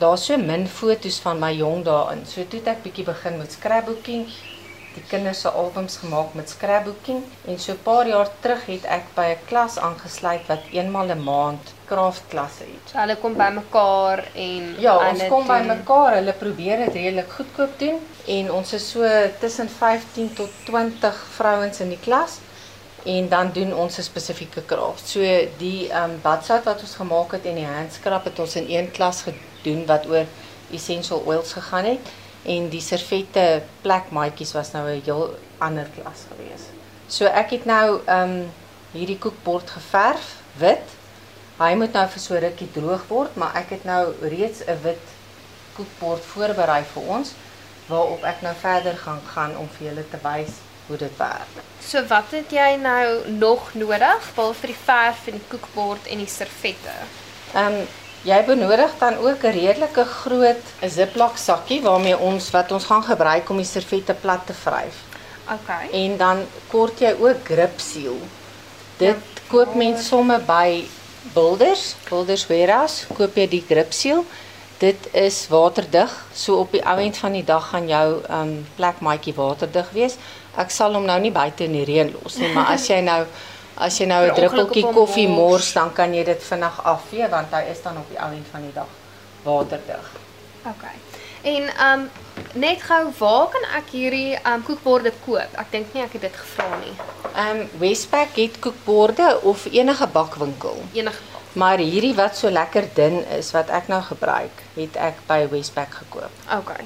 daar's 0.00 0.26
so 0.26 0.36
min 0.36 0.66
foto's 0.68 1.18
van 1.24 1.38
my 1.40 1.52
jong 1.56 1.84
daarin. 1.84 2.26
So 2.26 2.44
toe 2.44 2.60
het 2.60 2.68
ek 2.76 2.82
bietjie 2.84 3.04
begin 3.04 3.38
met 3.38 3.52
scrapbooking 3.52 4.26
die 4.96 5.04
kinders 5.10 5.42
se 5.44 5.50
albums 5.52 5.98
gemaak 6.00 6.34
met 6.34 6.48
scrapbooking 6.48 7.18
en 7.48 7.58
so 7.60 7.72
'n 7.72 7.82
paar 7.84 8.06
jaar 8.08 8.28
terug 8.40 8.62
het 8.66 8.84
ek 8.84 9.04
by 9.14 9.26
'n 9.34 9.38
klas 9.48 9.78
aangesluit 9.78 10.46
wat 10.48 10.62
eenmal 10.72 11.08
'n 11.10 11.22
maand 11.24 11.72
kraftklasse 11.86 12.64
het. 12.64 12.84
So 12.92 12.98
hulle 12.98 13.16
kom 13.16 13.34
bymekaar 13.36 14.24
en 14.34 14.74
Ja, 14.78 15.10
ons 15.10 15.22
kom 15.28 15.46
by 15.46 15.58
doen- 15.58 15.66
mekaar. 15.66 16.14
Hulle 16.14 16.32
probeer 16.32 16.76
dit 16.76 16.94
redelik 16.94 17.30
goedkoop 17.30 17.78
doen 17.78 17.98
en 18.26 18.52
ons 18.52 18.72
is 18.72 18.90
so 18.90 19.00
tussen 19.40 19.68
15 19.68 20.34
tot 20.34 20.50
20 20.64 21.14
vrouens 21.36 21.80
in 21.80 21.88
die 21.88 22.00
klas 22.00 22.38
en 23.06 23.28
dan 23.28 23.50
doen 23.52 23.74
ons 23.74 23.98
'n 23.98 24.02
spesifieke 24.02 24.62
kraaf. 24.62 24.98
So 25.04 25.20
die 25.58 25.88
ehm 25.88 26.10
um, 26.10 26.20
badsout 26.22 26.64
wat 26.64 26.80
ons 26.80 26.94
gemaak 26.94 27.32
het 27.32 27.44
en 27.44 27.54
die 27.54 27.66
handskrap 27.66 28.24
het 28.24 28.38
ons 28.38 28.56
in 28.56 28.66
een 28.68 28.90
klas 28.90 29.22
gedoen 29.22 29.86
wat 29.86 30.06
oor 30.06 30.24
essential 30.70 31.22
oils 31.26 31.52
gegaan 31.52 31.84
het 31.84 32.08
en 32.42 32.68
die 32.68 32.80
servette 32.80 33.62
plekmaatjies 33.80 34.52
was 34.52 34.72
nou 34.72 34.88
'n 34.88 35.02
heel 35.04 35.38
ander 35.58 35.86
klas 35.94 36.20
gewees. 36.30 36.62
So 37.06 37.24
ek 37.24 37.50
het 37.50 37.64
nou 37.64 38.00
ehm 38.04 38.30
um, 38.30 38.52
hierdie 38.92 39.18
koekbord 39.18 39.70
geverf 39.70 40.36
wit. 40.58 40.88
Hy 41.58 41.74
moet 41.74 41.92
nou 41.92 42.08
vir 42.08 42.20
so 42.20 42.34
rukkie 42.34 42.72
droog 42.72 43.04
word, 43.08 43.36
maar 43.36 43.54
ek 43.54 43.70
het 43.70 43.84
nou 43.84 44.14
reeds 44.20 44.60
'n 44.66 44.78
wit 44.82 45.04
koekbord 45.76 46.24
voorberei 46.24 46.84
vir 46.94 47.02
ons 47.02 47.32
waarop 47.86 48.22
ek 48.22 48.42
nou 48.42 48.54
verder 48.60 48.96
gaan 48.96 49.20
gaan 49.34 49.56
om 49.56 49.68
vir 49.68 49.88
julle 49.88 50.04
te 50.10 50.18
wys 50.22 50.52
hoe 50.86 50.96
dit 50.96 51.16
werk. 51.18 51.62
So 51.82 52.02
wat 52.06 52.30
het 52.30 52.50
jy 52.50 52.76
nou 52.82 53.30
nog 53.38 53.74
nodig 53.74 54.32
behalwe 54.34 54.54
vir 54.60 54.72
die 54.72 54.82
verf 54.84 55.26
en 55.26 55.38
die 55.38 55.48
koekbord 55.48 56.06
en 56.10 56.18
die 56.24 56.30
servette? 56.30 56.96
Ehm 57.54 57.80
um, 57.80 57.86
jy 58.26 58.40
benodig 58.42 58.90
dan 58.98 59.16
ook 59.22 59.44
'n 59.44 59.54
redelike 59.54 60.04
groot 60.04 60.64
Ziploc 60.82 61.36
sakkie 61.38 61.82
waarmee 61.82 62.18
ons 62.18 62.50
wat 62.50 62.72
ons 62.72 62.84
gaan 62.84 63.02
gebruik 63.02 63.50
om 63.50 63.56
die 63.56 63.66
servette 63.66 64.14
plat 64.14 64.46
te 64.46 64.54
vryf. 64.54 64.96
Okay. 65.46 65.88
En 65.92 66.16
dan 66.16 66.42
kort 66.68 66.98
jy 66.98 67.14
ook 67.20 67.44
grip 67.44 67.80
seal. 67.80 68.18
Dit 68.96 69.08
Ja, 69.08 69.40
koop 69.48 69.74
mens 69.74 70.08
somme 70.08 70.38
by 70.38 70.88
Builders, 71.34 71.94
Builders 72.08 72.46
Warehouse, 72.46 73.06
koop 73.14 73.36
jy 73.36 73.46
die 73.48 73.64
grip 73.68 73.92
seal. 73.92 74.24
Dit 74.78 75.08
is 75.12 75.46
waterdig. 75.48 76.12
So 76.34 76.58
op 76.60 76.72
die 76.72 76.82
ou 76.84 76.98
end 77.00 77.16
van 77.16 77.32
die 77.32 77.44
dag 77.44 77.68
gaan 77.68 77.88
jou 77.88 78.22
ehm 78.28 78.40
um, 78.40 78.66
plekmaatjie 78.76 79.34
waterdig 79.34 79.90
wees. 79.90 80.16
Ek 80.56 80.70
sal 80.70 80.94
hom 80.94 81.06
nou 81.08 81.18
nie 81.20 81.32
buite 81.32 81.64
in 81.64 81.72
die 81.76 81.84
reën 81.84 82.12
los 82.14 82.38
nie, 82.40 82.52
maar 82.54 82.72
as 82.74 82.88
jy 82.88 83.00
nou 83.04 83.24
as 83.86 83.98
jy 84.00 84.06
nou 84.08 84.22
'n 84.24 84.34
druppeltjie 84.34 84.84
koffie 84.92 85.28
mors. 85.28 85.72
dan 85.72 85.92
kan 85.92 86.14
jy 86.14 86.24
dit 86.24 86.42
vinnig 86.42 86.84
afvee 86.84 87.28
want 87.28 87.52
hy 87.52 87.64
is 87.72 87.82
dan 87.82 87.96
op 87.96 88.08
die 88.08 88.18
ou 88.18 88.30
end 88.32 88.46
van 88.52 88.62
die 88.62 88.72
dag 88.72 88.88
waterdig. 89.44 90.10
Okay. 90.64 90.96
En 91.42 91.70
um 91.92 92.10
net 92.54 92.82
gou, 92.82 93.12
waar 93.18 93.46
kan 93.48 93.64
ek 93.76 93.92
hierdie 93.92 94.38
um 94.52 94.62
koekborde 94.62 95.12
koop? 95.26 95.54
Ek 95.54 95.70
dink 95.70 95.94
nie 95.94 96.02
ek 96.02 96.12
het 96.12 96.22
dit 96.22 96.36
gevra 96.36 96.78
nie. 96.82 96.96
Ehm 97.36 97.60
um, 97.60 97.68
Westpac 97.78 98.36
het 98.36 98.58
koekborde 98.58 99.40
of 99.42 99.66
enige 99.70 100.06
bakwinkel. 100.06 100.82
Enige 100.92 101.36
Maar 101.56 101.78
hierdie 101.78 102.14
wat 102.14 102.36
so 102.36 102.50
lekker 102.52 102.84
dun 102.94 103.22
is 103.32 103.48
wat 103.56 103.70
ek 103.72 103.86
nou 103.88 104.02
gebruik, 104.04 104.58
het 104.74 104.96
ek 105.00 105.22
by 105.28 105.38
Westpac 105.48 105.94
gekoop. 106.02 106.42
Okay. 106.52 106.84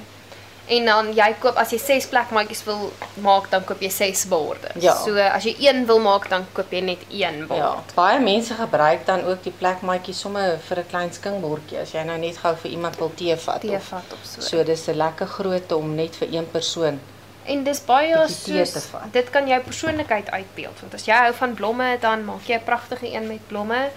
En 0.71 0.85
dan 0.87 1.09
jy 1.13 1.33
koop 1.43 1.57
as 1.59 1.73
jy 1.73 1.77
6 1.83 2.05
plekmaatjies 2.13 2.61
wil 2.63 2.91
maak, 3.25 3.49
dan 3.51 3.63
koop 3.67 3.81
jy 3.83 3.89
6 3.91 4.21
borde. 4.31 4.69
Ja. 4.79 4.93
So 5.03 5.17
as 5.19 5.43
jy 5.43 5.55
een 5.59 5.81
wil 5.89 5.99
maak, 5.99 6.29
dan 6.31 6.45
koop 6.55 6.71
jy 6.71 6.79
net 6.87 7.01
een 7.11 7.41
bord. 7.47 7.59
Ja, 7.59 7.71
baie 7.97 8.19
mense 8.23 8.55
gebruik 8.55 9.03
dan 9.05 9.25
ook 9.27 9.43
die 9.43 9.51
plekmaatjie 9.51 10.13
sommer 10.15 10.59
vir 10.67 10.77
'n 10.79 10.87
klein 10.93 11.11
skingbordjie 11.13 11.79
as 11.81 11.91
jy 11.91 12.03
nou 12.07 12.17
net 12.17 12.37
gou 12.37 12.55
vir 12.55 12.71
iemand 12.71 12.95
wil 12.97 13.11
tee 13.15 13.35
vat. 13.35 13.61
Tee 13.61 13.75
of- 13.75 13.83
vat 13.89 14.13
of 14.13 14.19
so. 14.23 14.41
So 14.41 14.63
dis 14.63 14.87
'n 14.87 14.95
lekker 14.97 15.27
grootte 15.27 15.75
om 15.75 15.95
net 15.95 16.15
vir 16.15 16.27
een 16.31 16.47
persoon. 16.51 16.99
En 17.45 17.63
dis 17.63 17.79
baie 17.85 18.15
soos 18.27 18.87
dit 19.11 19.29
kan 19.29 19.47
jou 19.47 19.61
persoonlikheid 19.61 20.31
uitbeeld 20.31 20.79
want 20.81 20.93
as 20.93 21.05
jy 21.05 21.13
hou 21.13 21.33
van 21.33 21.53
blomme 21.53 21.97
dan 21.99 22.25
maak 22.25 22.45
jy 22.47 22.55
'n 22.55 22.63
pragtige 22.63 23.13
een 23.13 23.27
met 23.27 23.47
blomme. 23.47 23.89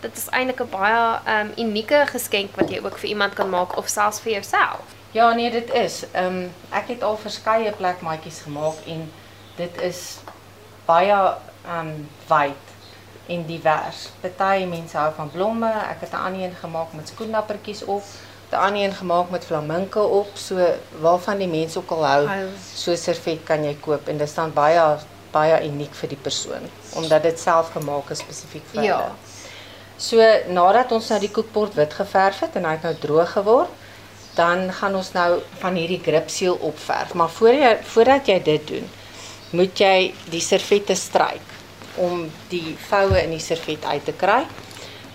Dit 0.00 0.16
is 0.16 0.26
eintlik 0.30 0.60
'n 0.60 0.68
baie 0.70 1.18
um 1.40 1.52
unieke 1.56 2.04
geskenk 2.06 2.56
wat 2.56 2.70
jy 2.70 2.80
ook 2.84 2.98
vir 2.98 3.08
iemand 3.08 3.34
kan 3.34 3.50
maak 3.50 3.76
of 3.76 3.88
selfs 3.88 4.20
vir 4.20 4.32
jouself. 4.32 4.84
Ja, 5.14 5.32
nee, 5.34 5.50
dit 5.50 5.72
is. 5.72 6.02
Ehm 6.10 6.26
um, 6.26 6.52
ek 6.74 6.88
het 6.90 7.02
al 7.06 7.16
verskeie 7.22 7.70
plekmaatjies 7.78 8.40
gemaak 8.42 8.80
en 8.90 9.04
dit 9.56 9.80
is 9.86 10.00
baie 10.88 11.14
ehm 11.14 11.78
um, 11.88 12.08
wyd 12.28 12.72
en 13.30 13.44
divers. 13.46 14.08
Party 14.24 14.64
mense 14.68 14.96
hou 14.98 15.12
van 15.16 15.30
blomme. 15.30 15.70
Ek 15.90 16.00
het 16.02 16.12
'n 16.12 16.24
ander 16.26 16.42
een 16.42 16.56
gemaak 16.60 16.92
met 16.92 17.08
skoenlappertjies 17.08 17.84
op, 17.84 18.02
'n 18.50 18.54
ander 18.56 18.82
een 18.82 18.92
gemaak 18.94 19.30
met 19.30 19.44
flaminke 19.44 20.02
op, 20.02 20.28
so 20.34 20.58
waarvan 21.00 21.38
die 21.38 21.48
mense 21.48 21.78
ook 21.78 21.90
al 21.90 22.06
hou. 22.06 22.28
So 22.74 22.94
servet 22.94 23.44
kan 23.44 23.64
jy 23.64 23.76
koop 23.80 24.08
en 24.08 24.18
dit 24.18 24.28
staan 24.28 24.52
baie 24.52 24.98
baie 25.30 25.64
uniek 25.68 25.94
vir 25.94 26.08
die 26.08 26.18
persoon 26.22 26.68
omdat 26.94 27.22
dit 27.22 27.40
self 27.40 27.70
gemaak 27.72 28.10
is 28.10 28.18
spesifiek 28.18 28.62
vir 28.72 28.82
Ja. 28.82 28.96
hulle. 28.96 29.10
So 29.96 30.16
nadat 30.52 30.92
ons 30.92 31.08
nou 31.08 31.20
die 31.20 31.30
koekbord 31.30 31.74
wit 31.74 31.94
geverf 31.94 32.40
het 32.40 32.56
en 32.56 32.64
hy 32.64 32.70
het 32.70 32.82
nou 32.82 32.94
droog 32.94 33.32
geword, 33.32 33.68
dan 34.34 34.72
gaan 34.72 34.94
ons 34.98 35.12
nou 35.14 35.40
van 35.62 35.74
hierdie 35.78 36.00
gripseel 36.02 36.54
opverf. 36.60 37.14
Maar 37.14 37.30
voor 37.30 37.54
jy 37.54 37.72
voordat 37.94 38.28
jy 38.28 38.38
dit 38.42 38.68
doen, 38.68 38.86
moet 39.54 39.78
jy 39.78 40.14
die 40.30 40.42
servette 40.42 40.96
stryk 40.98 41.52
om 42.02 42.24
die 42.50 42.74
voue 42.88 43.20
in 43.22 43.34
die 43.36 43.42
servet 43.42 43.84
uit 43.84 44.04
te 44.04 44.14
kry. 44.18 44.42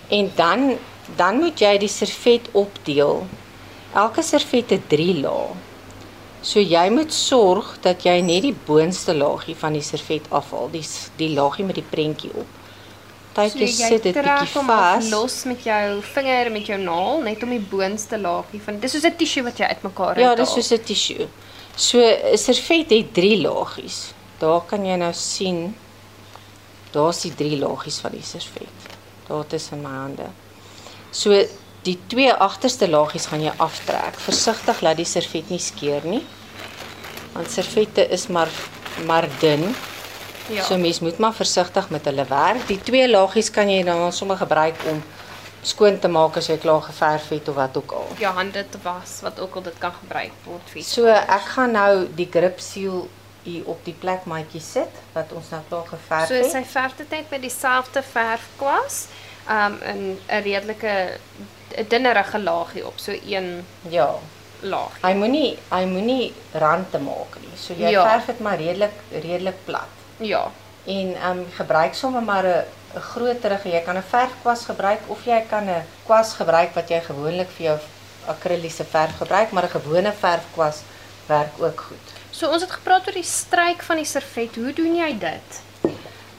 En 0.08 0.30
dan 0.36 0.72
dan 1.16 1.40
moet 1.42 1.58
jy 1.58 1.74
die 1.82 1.90
servet 1.90 2.46
opdeel. 2.54 3.24
Elke 3.98 4.22
servet 4.22 4.70
het 4.70 4.88
3 4.88 5.16
lae. 5.24 5.48
So 6.42 6.62
jy 6.62 6.86
moet 6.94 7.12
sorg 7.12 7.74
dat 7.84 8.06
jy 8.06 8.20
net 8.24 8.46
die 8.46 8.54
boonste 8.66 9.12
laagie 9.16 9.56
van 9.58 9.74
die 9.76 9.84
servet 9.84 10.30
afhaal, 10.30 10.70
die 10.72 10.84
die 11.18 11.32
laagie 11.34 11.66
met 11.66 11.80
die 11.80 11.88
prentjie 11.90 12.30
op. 12.32 12.59
Partykeer 13.32 13.68
sit 13.68 14.02
dit 14.02 14.14
bietjie 14.14 14.62
vas. 14.66 15.10
los 15.10 15.44
met 15.44 15.62
jou 15.64 16.00
vinger 16.14 16.50
met 16.50 16.66
jou 16.66 16.78
naal 16.78 17.20
net 17.22 17.42
om 17.42 17.50
die 17.50 17.60
boonste 17.70 18.18
laagie 18.18 18.60
van 18.64 18.80
dis 18.80 18.92
soos 18.92 19.04
'n 19.04 19.16
tissue 19.16 19.42
wat 19.42 19.58
jy 19.58 19.66
uitmekaar 19.66 20.18
Ja, 20.18 20.28
uithaal. 20.30 20.44
dis 20.44 20.54
soos 20.54 20.72
'n 20.78 20.84
tissue. 20.84 21.28
So 21.76 21.98
'n 22.00 22.36
servet 22.38 22.90
het 22.90 23.14
3 23.14 23.40
laagies. 23.42 24.12
Daar 24.38 24.60
kan 24.66 24.84
jy 24.86 24.96
nou 24.96 25.12
sien 25.12 25.74
daar's 26.92 27.20
die 27.22 27.34
3 27.34 27.56
laagies 27.58 27.98
van 28.00 28.10
die 28.12 28.22
servet. 28.22 28.68
Daar 29.28 29.46
tussen 29.46 29.80
my 29.82 29.90
hande. 29.90 30.26
So 31.12 31.30
die 31.82 31.98
twee 32.08 32.32
agterste 32.32 32.88
laagies 32.88 33.26
gaan 33.26 33.42
jy 33.42 33.52
aftrek. 33.56 34.14
Versigtig 34.18 34.80
laat 34.80 34.96
die 34.96 35.04
servet 35.04 35.50
nie 35.50 35.58
skeur 35.58 36.00
nie. 36.04 36.22
Want 37.32 37.50
servette 37.50 38.08
is 38.10 38.26
maar 38.26 38.48
maar 39.06 39.28
dun. 39.40 39.74
Ja. 40.50 40.62
So 40.62 40.76
mens 40.78 41.00
moet 41.00 41.18
maar 41.18 41.32
versigtig 41.34 41.90
met 41.90 42.04
hulle 42.04 42.24
werk. 42.28 42.66
Die 42.66 42.80
twee 42.82 43.08
laagies 43.08 43.50
kan 43.50 43.68
jy 43.70 43.82
dan 43.84 44.12
sommer 44.12 44.36
gebruik 44.36 44.74
om 44.90 45.02
skoon 45.62 45.98
te 45.98 46.08
maak 46.08 46.36
as 46.36 46.46
jy 46.48 46.56
klaar 46.58 46.80
geverf 46.82 47.28
het 47.28 47.48
of 47.48 47.54
wat 47.54 47.76
ook 47.76 47.92
al. 47.92 48.06
jou 48.18 48.34
hande 48.34 48.64
te 48.70 48.78
was 48.82 49.18
wat 49.22 49.40
ook 49.40 49.54
al 49.54 49.62
dit 49.62 49.78
kan 49.78 49.92
gebruik 49.92 50.32
word 50.44 50.70
vir. 50.72 50.82
So 50.82 51.06
ek 51.06 51.40
gaan 51.54 51.72
nou 51.72 52.06
die 52.16 52.28
grip 52.30 52.60
seal 52.60 53.08
hier 53.42 53.64
op 53.66 53.84
die 53.84 53.92
plek 54.00 54.24
maatjie 54.24 54.60
sit 54.60 54.88
wat 55.12 55.32
ons 55.32 55.48
nou 55.50 55.60
klaar 55.68 55.86
geverf 55.86 56.26
So 56.28 56.34
het. 56.34 56.50
sy 56.50 56.64
verf 56.64 56.96
dit 56.96 57.10
net 57.10 57.30
met 57.30 57.42
dieselfde 57.42 58.02
verfkwas, 58.02 59.06
um 59.50 59.78
in 59.82 60.18
'n 60.28 60.42
redelike 60.42 61.18
'n 61.78 61.86
dunnerige 61.88 62.38
laagie 62.38 62.86
op, 62.86 62.98
so 62.98 63.12
een 63.12 63.64
Ja. 63.88 64.14
laagie. 64.60 65.02
Hy 65.02 65.14
moenie 65.14 65.58
hy 65.70 65.84
moenie 65.84 66.32
rande 66.52 66.98
maak 66.98 67.36
nie. 67.40 67.56
So 67.56 67.72
jy 67.74 67.90
Ja. 67.90 68.02
verf 68.10 68.26
dit 68.26 68.40
maar 68.40 68.56
redelik 68.56 68.92
redelik 69.12 69.64
plat. 69.64 69.88
Ja. 70.20 70.50
En 70.84 71.14
ehm 71.14 71.38
um, 71.38 71.46
gebruik 71.54 71.94
sommer 71.94 72.22
maar 72.22 72.44
'n 72.44 72.64
'n 72.94 73.00
groterige. 73.00 73.68
Jy 73.68 73.80
kan 73.80 73.96
'n 73.96 74.02
verfkwas 74.02 74.64
gebruik 74.64 75.00
of 75.06 75.24
jy 75.24 75.40
kan 75.48 75.64
'n 75.68 75.84
kwas 76.04 76.32
gebruik 76.32 76.74
wat 76.74 76.88
jy 76.88 77.00
gewoonlik 77.00 77.48
vir 77.56 77.66
jou 77.66 77.78
akriliese 78.26 78.84
verf 78.84 79.16
gebruik, 79.16 79.50
maar 79.50 79.64
'n 79.64 79.80
gewone 79.80 80.12
verfkwas 80.12 80.82
werk 81.26 81.52
ook 81.58 81.80
goed. 81.80 82.06
So 82.30 82.48
ons 82.48 82.62
het 82.62 82.70
gepraat 82.70 83.06
oor 83.06 83.12
die 83.12 83.22
stryk 83.22 83.82
van 83.82 83.96
die 83.96 84.04
servet. 84.04 84.54
Hoe 84.56 84.72
doen 84.72 84.96
jy 84.96 85.18
dit? 85.18 85.60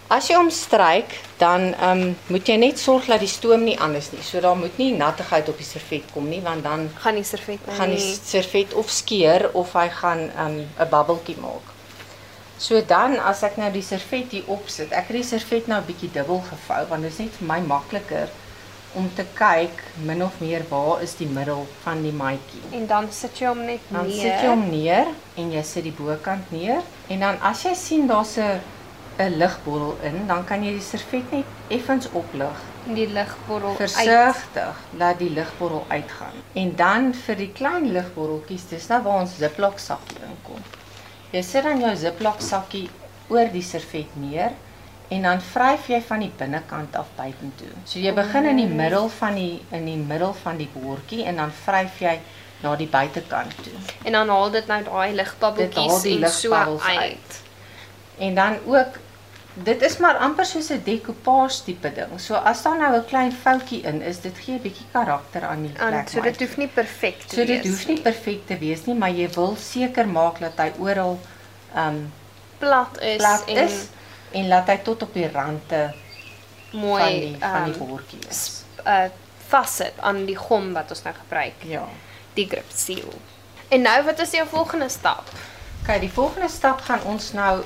As 0.07 0.27
jy 0.27 0.35
hom 0.35 0.50
stryk, 0.50 1.19
dan 1.38 1.73
ehm 1.73 2.01
um, 2.01 2.17
moet 2.27 2.47
jy 2.47 2.55
net 2.55 2.79
sorg 2.79 3.05
dat 3.05 3.19
die 3.19 3.27
stoom 3.27 3.63
nie 3.63 3.79
anders 3.79 4.11
nie. 4.11 4.23
So 4.23 4.39
daar 4.39 4.57
moet 4.57 4.77
nie 4.77 4.93
nattigheid 4.93 5.50
op 5.50 5.57
die 5.57 5.65
servet 5.65 6.03
kom 6.13 6.29
nie, 6.29 6.41
want 6.41 6.63
dan 6.63 6.89
Gaan 6.95 7.15
die 7.15 7.23
servet 7.23 7.65
nou 7.65 7.77
gaan 7.77 7.89
die 7.89 8.17
servet 8.23 8.73
of 8.73 8.89
skeur 8.89 9.50
of 9.53 9.73
hy 9.73 9.89
gaan 9.89 10.29
ehm, 10.35 10.57
'n 10.57 10.67
um, 10.79 10.89
babbeltjie 10.89 11.38
maak. 11.38 11.80
So 12.61 12.77
dan 12.85 13.15
as 13.19 13.41
ek 13.47 13.55
nou 13.57 13.71
die 13.73 13.81
servet 13.85 14.33
hier 14.35 14.47
opsit, 14.53 14.91
ek 14.93 15.07
het 15.09 15.17
die 15.17 15.23
servet 15.25 15.67
nou 15.71 15.79
'n 15.81 15.85
bietjie 15.87 16.11
dubbel 16.13 16.41
gevou 16.49 16.81
want 16.89 17.01
dit 17.01 17.11
is 17.11 17.17
net 17.19 17.37
vir 17.39 17.47
my 17.47 17.59
makliker 17.65 18.29
om 18.93 19.07
te 19.15 19.23
kyk 19.37 19.81
min 20.05 20.21
of 20.23 20.33
meer 20.43 20.63
waar 20.69 21.01
is 21.01 21.15
die 21.15 21.27
middel 21.27 21.65
van 21.83 22.01
die 22.03 22.11
maatjie. 22.11 22.61
en 22.71 22.87
dan 22.87 23.07
sit 23.11 23.39
jy 23.39 23.47
hom 23.47 23.65
net 23.65 23.79
Dan 23.89 24.05
neer. 24.07 24.21
sit 24.21 24.41
jy 24.43 24.47
hom 24.47 24.69
neer 24.69 25.07
en 25.37 25.51
jy 25.51 25.63
sit 25.63 25.83
die 25.83 25.95
bokant 25.97 26.51
neer 26.51 26.81
en 27.09 27.19
dan 27.19 27.37
as 27.41 27.63
jy 27.63 27.73
sien 27.73 28.07
daar's 28.07 28.37
'n 28.37 28.59
'n 29.19 29.37
ligbottel 29.37 29.95
in, 30.03 30.27
dan 30.27 30.43
kan 30.45 30.63
jy 30.63 30.71
die 30.73 30.81
servet 30.81 31.31
net 31.31 31.45
effens 31.69 32.07
oplig. 32.13 32.57
in 32.87 32.93
die 32.95 33.07
ligbottel. 33.07 33.75
Versigtig 33.75 34.75
laat 34.97 35.19
die 35.19 35.29
ligbottel 35.29 35.85
uitgaan. 35.89 36.33
En 36.53 36.75
dan 36.75 37.13
vir 37.13 37.35
die 37.35 37.51
klein 37.53 37.91
ligbotteltjies, 37.91 38.67
dis 38.69 38.87
nou 38.87 39.01
waar 39.03 39.19
ons 39.21 39.37
Ziploc 39.37 39.79
sakkie 39.79 40.17
inkom. 40.25 40.61
Jy 41.31 41.41
sit 41.47 41.63
dan 41.63 41.79
jou 41.79 41.93
Ziploc 41.95 42.41
sakkie 42.43 42.89
oor 43.31 43.47
die 43.53 43.63
servet 43.63 44.15
neer 44.19 44.51
en 45.11 45.27
dan 45.27 45.41
vryf 45.43 45.88
jy 45.91 46.00
van 46.07 46.23
die 46.23 46.31
binnekant 46.39 46.95
af 47.00 47.11
buitentoe. 47.17 47.71
So 47.85 48.00
jy 48.00 48.13
begin 48.15 48.47
in 48.51 48.59
die 48.59 48.67
middel 48.67 49.09
van 49.19 49.35
die 49.39 49.61
in 49.75 49.88
die 49.88 50.00
middel 50.00 50.33
van 50.43 50.59
die 50.59 50.69
bordjie 50.73 51.25
en 51.27 51.39
dan 51.39 51.51
vryf 51.63 52.00
jy 52.03 52.17
na 52.61 52.75
die 52.79 52.88
buitekant 52.88 53.55
toe. 53.63 53.77
En 54.05 54.15
dan 54.19 54.29
haal 54.29 54.51
dit 54.53 54.67
nou 54.67 54.81
daai 54.88 55.15
ligbabbeltjies 55.17 56.03
en 56.11 56.27
so 56.29 56.53
uit. 56.53 56.97
uit. 56.97 57.39
En 58.21 58.35
dan 58.35 58.59
ook 58.67 59.00
dit 59.53 59.81
is 59.81 59.98
maar 59.98 60.15
amper 60.17 60.46
soos 60.46 60.70
'n 60.70 60.81
decoupage 60.84 61.63
tipe 61.63 61.91
ding. 61.93 62.20
So 62.20 62.34
as 62.36 62.62
daar 62.63 62.77
nou 62.77 62.96
'n 62.98 63.05
klein 63.05 63.31
foutjie 63.31 63.81
in 63.81 64.01
is, 64.01 64.20
dit 64.22 64.38
gee 64.38 64.55
'n 64.55 64.62
bietjie 64.62 64.86
karakter 64.91 65.43
aan 65.46 65.62
die 65.62 65.72
En 65.77 65.88
plek. 65.89 66.10
so 66.10 66.22
dit 66.22 66.39
hoef 66.39 66.58
nie 66.58 66.67
perfek 66.67 67.20
te 67.22 67.36
So 67.36 67.46
dit 67.46 67.63
wees. 67.63 67.67
hoef 67.72 67.88
nie 67.88 68.01
perfek 68.01 68.48
te 68.48 68.58
wees 68.58 68.86
nie, 68.86 68.96
maar 68.96 69.10
jy 69.12 69.29
wil 69.29 69.55
seker 69.55 70.08
maak 70.08 70.39
dat 70.39 70.53
hy 70.58 70.72
oral 70.79 71.20
um 71.75 72.12
plat 72.60 73.00
is 73.01 73.17
plat 73.17 73.43
en 73.48 73.58
is 73.58 73.74
en 74.31 74.48
laat 74.48 74.67
hy 74.67 74.77
tot 74.77 75.01
op 75.03 75.13
die 75.13 75.27
rande 75.31 75.93
mooi 76.72 77.01
van 77.01 77.12
die 77.12 77.36
van 77.39 77.63
die 77.63 77.74
ehm, 77.74 77.88
bordjie 77.88 78.20
is. 78.29 78.63
uh 78.86 79.10
vassit 79.48 79.93
aan 80.00 80.25
die 80.25 80.36
gom 80.36 80.74
wat 80.74 80.89
ons 80.89 81.03
nou 81.03 81.15
gebruik, 81.15 81.53
Ja. 81.60 81.84
die 82.34 82.48
grip 82.48 82.65
seal. 82.75 83.13
En 83.67 83.81
nou 83.81 84.03
wat 84.03 84.20
is 84.20 84.31
jou 84.31 84.48
volgende 84.48 84.89
stap? 84.89 85.24
Kyk, 85.86 86.00
die 86.00 86.12
volgende 86.12 86.48
stap 86.50 86.81
gaan 86.81 87.00
ons 87.03 87.31
nou 87.34 87.63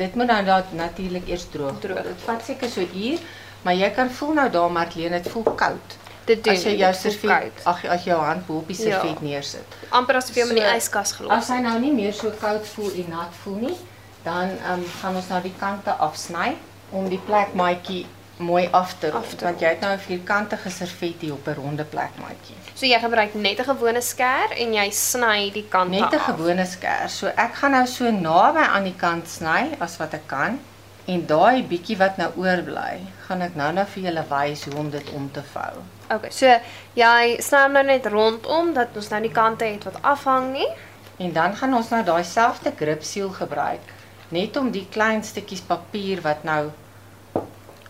dit 0.00 0.14
moet 0.18 0.26
nou 0.32 0.44
dat 0.48 0.72
natuurlik 0.76 1.28
eers 1.28 1.46
droog. 1.52 1.78
Droog 1.80 2.00
word. 2.02 2.08
Dit 2.14 2.24
vat 2.26 2.44
seker 2.44 2.68
so 2.68 2.80
'n 2.80 2.90
uur, 2.94 3.18
maar 3.62 3.74
jy 3.74 3.90
kan 3.96 4.10
voel 4.10 4.32
nou 4.34 4.48
daar 4.50 4.70
Marlene, 4.72 5.22
dit 5.22 5.32
voel 5.32 5.42
koud. 5.54 5.96
Dit 6.24 6.44
doen 6.44 6.52
As 6.54 6.62
jy 6.64 6.76
jou 6.78 6.92
servet, 6.94 7.52
ag 7.64 7.84
as 7.86 8.04
jou 8.04 8.18
hand 8.22 8.46
bo 8.46 8.56
op 8.58 8.66
die 8.68 8.76
Ja. 8.76 8.82
servet 9.00 9.20
neersit. 9.22 9.66
amper 9.90 10.14
asof 10.16 10.34
jy 10.36 10.42
hom 10.42 10.50
in 10.50 10.56
die 10.56 10.64
So, 10.70 10.76
yskas 10.76 11.12
gelos 11.12 11.32
As 11.32 11.48
hy 11.48 11.60
nou 11.60 11.78
nie 11.80 11.92
meer 11.92 12.12
so 12.12 12.30
koud 12.40 12.66
voel 12.66 12.92
en 12.94 13.06
nat 13.08 13.32
voel 13.42 13.56
nie, 13.56 13.76
dan 14.24 14.48
ehm 14.50 14.82
gaan 15.00 15.16
ons 15.16 15.28
nou 15.28 15.42
die 15.42 15.54
kante 15.58 15.90
afsny 15.90 16.56
om 16.90 17.08
die 17.08 17.18
plekmaatjie 17.26 18.06
mooi 18.40 18.68
af 18.72 18.94
te 18.98 19.10
rond, 19.10 19.24
Af 19.24 19.34
te 19.34 19.44
want 19.44 19.60
jy 19.60 19.68
het 19.68 19.80
nou 19.80 19.92
'n 19.92 19.98
vierkantige 19.98 20.70
servet 20.70 21.20
hier 21.20 21.32
op 21.32 21.46
'n 21.46 21.54
ronde 21.54 21.84
plekmaatjie. 21.84 22.56
So 22.74 22.86
jy 22.86 22.98
gebruik 22.98 23.34
net 23.34 23.58
'n 23.58 23.64
gewone 23.64 24.00
skêr 24.00 24.56
en 24.56 24.72
jy 24.74 24.90
sny 24.90 25.50
die 25.52 25.66
kante 25.68 26.00
Net 26.00 26.12
'n 26.14 26.18
gewone 26.18 26.66
skêr. 26.66 27.08
So 27.08 27.26
ek 27.26 27.54
gaan 27.54 27.70
nou 27.70 27.86
so 27.86 28.10
naby 28.10 28.58
aan 28.58 28.84
die 28.84 28.96
kant 28.96 29.28
sny 29.28 29.70
as 29.78 29.96
wat 29.96 30.14
ek 30.14 30.26
kan. 30.26 30.58
En 31.04 31.26
daai 31.26 31.62
bietjie 31.62 31.96
wat 31.96 32.16
nou 32.16 32.30
oorbly, 32.36 33.00
gaan 33.26 33.42
ek 33.42 33.54
nou 33.54 33.72
nou 33.72 33.86
vir 33.86 34.02
julle 34.02 34.24
wys 34.28 34.64
hoe 34.64 34.74
om 34.76 34.90
dit 34.90 35.10
om 35.10 35.30
te 35.32 35.42
vou. 35.52 35.82
Okay, 36.10 36.30
so 36.30 36.46
jy 36.94 37.36
sny 37.40 37.62
hom 37.62 37.72
nou 37.72 37.84
net 37.84 38.06
rondom 38.06 38.74
dat 38.74 38.88
ons 38.96 39.08
nou 39.08 39.20
die 39.22 39.32
kante 39.32 39.64
het 39.64 39.84
wat 39.84 40.02
afhang 40.02 40.52
nie. 40.52 40.68
En 41.16 41.32
dan 41.32 41.56
gaan 41.56 41.74
ons 41.74 41.88
nou 41.88 42.04
daai 42.04 42.24
selfde 42.24 42.72
grip 42.76 43.02
seal 43.02 43.28
gebruik, 43.28 43.92
net 44.28 44.56
om 44.56 44.70
die 44.70 44.86
klein 44.90 45.24
stukkies 45.24 45.60
papier 45.60 46.20
wat 46.20 46.44
nou 46.44 46.70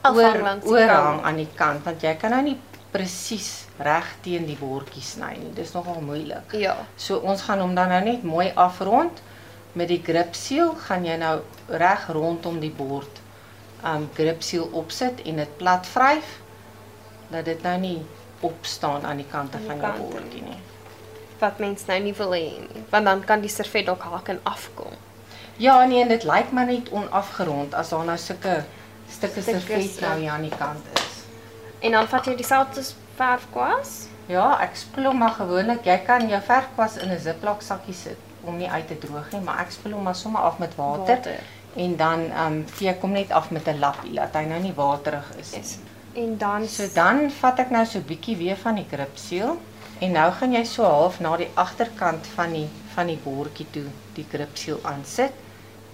oor 0.04 0.61
oorhang 0.64 1.23
aan 1.23 1.37
die 1.37 1.49
kant, 1.54 1.85
want 1.85 2.02
jy 2.02 2.14
kan 2.21 2.35
nou 2.35 2.42
nie 2.42 2.59
presies 2.90 3.66
reg 3.78 4.07
teen 4.25 4.47
die 4.49 4.59
bordjie 4.59 5.02
sny 5.04 5.35
nie. 5.38 5.52
Dis 5.54 5.73
nogal 5.76 6.00
moeilik. 6.04 6.54
Ja. 6.59 6.76
So 6.97 7.21
ons 7.23 7.45
gaan 7.47 7.62
hom 7.62 7.75
dan 7.78 7.92
nou 7.92 8.00
net 8.04 8.25
mooi 8.26 8.50
afrond 8.54 9.23
met 9.78 9.88
die 9.88 10.00
grip 10.02 10.35
seal 10.35 10.73
gaan 10.87 11.04
jy 11.07 11.16
nou 11.21 11.37
reg 11.69 12.09
rondom 12.11 12.59
die 12.62 12.73
bord 12.75 13.21
um 13.87 14.09
grip 14.16 14.42
seal 14.45 14.66
opsit 14.76 15.23
en 15.25 15.38
dit 15.40 15.52
plat 15.61 15.87
vryf 15.87 16.40
dat 17.30 17.47
dit 17.47 17.62
nou 17.62 17.76
nie 17.80 18.00
opstaan 18.45 19.07
aan 19.07 19.23
die 19.23 19.28
kante 19.30 19.61
Aan 19.61 19.69
die 19.69 19.71
van 19.71 19.85
jou 19.85 20.11
bordjie 20.11 20.42
nie. 20.42 20.59
Wat 21.40 21.62
mens 21.62 21.87
nou 21.88 22.00
nie 22.02 22.16
wil 22.16 22.35
hê 22.35 22.42
nie, 22.66 22.83
want 22.90 23.09
dan 23.09 23.23
kan 23.25 23.40
die 23.40 23.52
servet 23.52 23.87
dalk 23.87 24.02
hak 24.04 24.28
en 24.35 24.40
afkom. 24.49 24.99
Ja, 25.61 25.78
nee, 25.85 26.02
en 26.02 26.09
dit 26.09 26.25
lyk 26.25 26.52
maar 26.57 26.66
net 26.66 26.88
onafgerond 26.90 27.75
as 27.76 27.92
daar 27.92 28.04
nou 28.09 28.16
sulke 28.19 28.62
stukke 29.10 29.42
servet 29.42 30.00
nou 30.00 30.18
hier 30.20 30.30
aan 30.30 30.42
die 30.42 30.56
kant 30.58 30.84
is. 30.94 31.24
En 31.80 31.92
dan 31.92 32.08
vat 32.08 32.24
jy 32.26 32.34
dieselfde 32.36 32.82
verfkwas. 33.16 34.06
Ja, 34.30 34.58
ek 34.62 34.76
spoel 34.76 35.04
hom 35.10 35.18
maar 35.18 35.34
gewoonlik. 35.38 35.84
Jy 35.84 35.99
kan 36.06 36.28
jou 36.28 36.40
verfkwas 36.42 36.96
in 36.96 37.10
'n 37.10 37.18
Ziploc 37.18 37.62
sakkie 37.62 37.94
sit 37.94 38.18
om 38.44 38.56
nie 38.56 38.68
uit 38.70 38.86
te 38.88 38.99
droog 38.99 39.32
nie, 39.32 39.40
maar 39.40 39.58
ek 39.60 39.70
spoel 39.70 39.92
hom 39.92 40.02
maar 40.02 40.14
sommer 40.16 40.40
af 40.40 40.58
met 40.58 40.75
water, 40.76 41.16
Water. 41.16 41.40
en 41.76 41.96
dan 41.96 42.20
ehm 42.30 42.46
um, 42.52 42.64
vee 42.68 42.88
ek 42.88 43.00
hom 43.02 43.12
net 43.12 43.30
af 43.30 43.50
met 43.50 43.66
'n 43.68 43.78
lappie 43.78 44.14
dat 44.14 44.32
hy 44.34 44.44
nou 44.44 44.60
nie 44.60 44.73
waterig 44.75 45.32
is 45.38 45.50
nie. 45.52 45.60
Yes. 45.60 45.78
En 46.14 46.38
dan 46.38 46.66
So 46.68 46.88
dan 46.94 47.30
vat 47.30 47.58
ek 47.58 47.70
nou 47.70 47.84
so 47.86 47.99
'n 47.99 48.04
bietjie 48.06 48.36
weer 48.36 48.56
van 48.56 48.75
die 48.75 48.86
gripseel 48.90 49.58
en 50.00 50.12
nou 50.12 50.32
gaan 50.32 50.52
jy 50.52 50.64
so 50.64 50.84
half 50.84 51.20
na 51.20 51.36
die 51.36 51.50
agterkant 51.54 52.26
van 52.34 52.52
die 52.52 52.68
van 52.94 53.06
die 53.06 53.18
bordjie 53.25 53.66
toe 53.70 53.84
die 54.14 54.26
gripseel 54.30 54.78
aansit 54.82 55.32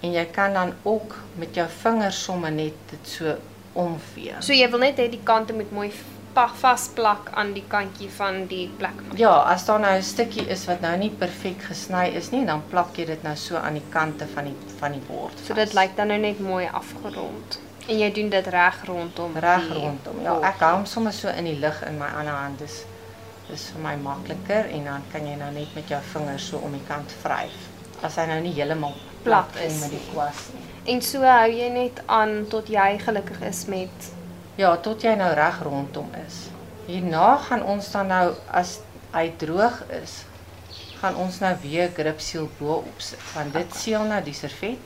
en 0.02 0.12
jy 0.12 0.24
kan 0.32 0.52
dan 0.52 0.72
ook 0.82 1.14
met 1.34 1.54
jou 1.54 1.68
vingers 1.82 2.24
sommer 2.24 2.52
net 2.52 2.72
dit 2.90 3.08
so 3.08 3.36
omvee. 3.72 4.34
So 4.40 4.52
jy 4.52 4.68
wil 4.70 4.78
net 4.78 4.96
hê 4.98 5.08
die 5.10 5.20
kante 5.24 5.52
moet 5.52 5.70
mooi 5.72 5.90
pa- 6.32 6.48
vasplak 6.60 7.30
aan 7.34 7.52
die 7.52 7.64
kantjie 7.68 8.08
van 8.10 8.46
die 8.46 8.68
plek. 8.78 8.92
Ja, 9.16 9.30
as 9.52 9.64
daar 9.66 9.80
nou 9.80 9.96
'n 9.96 10.02
stukkie 10.02 10.46
is 10.48 10.66
wat 10.66 10.80
nou 10.80 10.96
nie 10.96 11.10
perfek 11.10 11.62
gesny 11.62 12.08
is 12.14 12.30
nie, 12.30 12.44
dan 12.46 12.62
plak 12.70 12.96
jy 12.96 13.04
dit 13.06 13.22
nou 13.22 13.36
so 13.36 13.56
aan 13.56 13.74
die 13.74 13.82
kante 13.90 14.26
van 14.34 14.44
die 14.44 14.54
van 14.78 14.92
die 14.92 15.00
bord. 15.08 15.32
So 15.46 15.54
dit 15.54 15.72
lyk 15.74 15.96
dan 15.96 16.06
nou 16.08 16.18
net 16.18 16.40
mooi 16.40 16.68
afgerond. 16.72 17.58
En 17.88 17.98
jy 17.98 18.12
doen 18.12 18.28
dit 18.28 18.46
reg 18.46 18.84
rondom. 18.84 19.36
reg 19.36 19.68
rondom. 19.72 20.22
Ja, 20.22 20.40
ek 20.42 20.58
hou 20.60 20.74
hom 20.74 20.84
sommer 20.86 21.12
so 21.12 21.28
in 21.28 21.44
die 21.44 21.58
lug 21.58 21.82
in 21.86 21.98
my 21.98 22.06
ander 22.18 22.34
hand. 22.34 22.58
Dis 22.58 22.84
dis 23.48 23.70
vir 23.72 23.80
my 23.82 23.96
makliker 23.96 24.66
en 24.70 24.84
dan 24.84 25.02
kan 25.12 25.26
jy 25.26 25.36
nou 25.36 25.52
net 25.52 25.74
met 25.74 25.88
jou 25.88 26.00
vingers 26.12 26.48
so 26.48 26.56
om 26.56 26.72
die 26.72 26.80
kant 26.88 27.12
vryf. 27.22 27.52
As 28.02 28.16
hy 28.16 28.26
nou 28.26 28.40
nie 28.40 28.52
heeltemal 28.52 28.94
Plat 29.22 29.56
is 29.64 29.80
met 29.80 29.90
die 29.90 30.02
kwas 30.12 30.48
nie. 30.54 30.64
En 30.92 31.00
so 31.02 31.22
hou 31.22 31.48
jy 31.50 31.68
net 31.74 32.02
aan 32.06 32.46
tot 32.52 32.68
jy 32.68 32.98
gelukkig 33.02 33.40
is 33.48 33.64
met 33.66 34.12
Ja, 34.56 34.76
tot 34.80 35.02
jy 35.02 35.12
nou 35.20 35.32
reg 35.36 35.58
rondom 35.62 36.08
is. 36.26 36.46
Hierna 36.86 37.36
gaan 37.48 37.62
ons 37.62 37.90
dan 37.92 38.06
nou 38.08 38.34
as 38.48 38.78
hy 39.12 39.26
droog 39.40 39.82
is, 40.02 40.22
gaan 41.00 41.18
ons 41.20 41.40
nou 41.42 41.52
weer 41.60 41.90
gripseel 41.92 42.48
bo-op 42.58 43.02
sit. 43.02 43.20
Want 43.34 43.52
dit 43.52 43.76
seël 43.76 44.06
nou 44.08 44.22
die 44.24 44.36
servet 44.36 44.80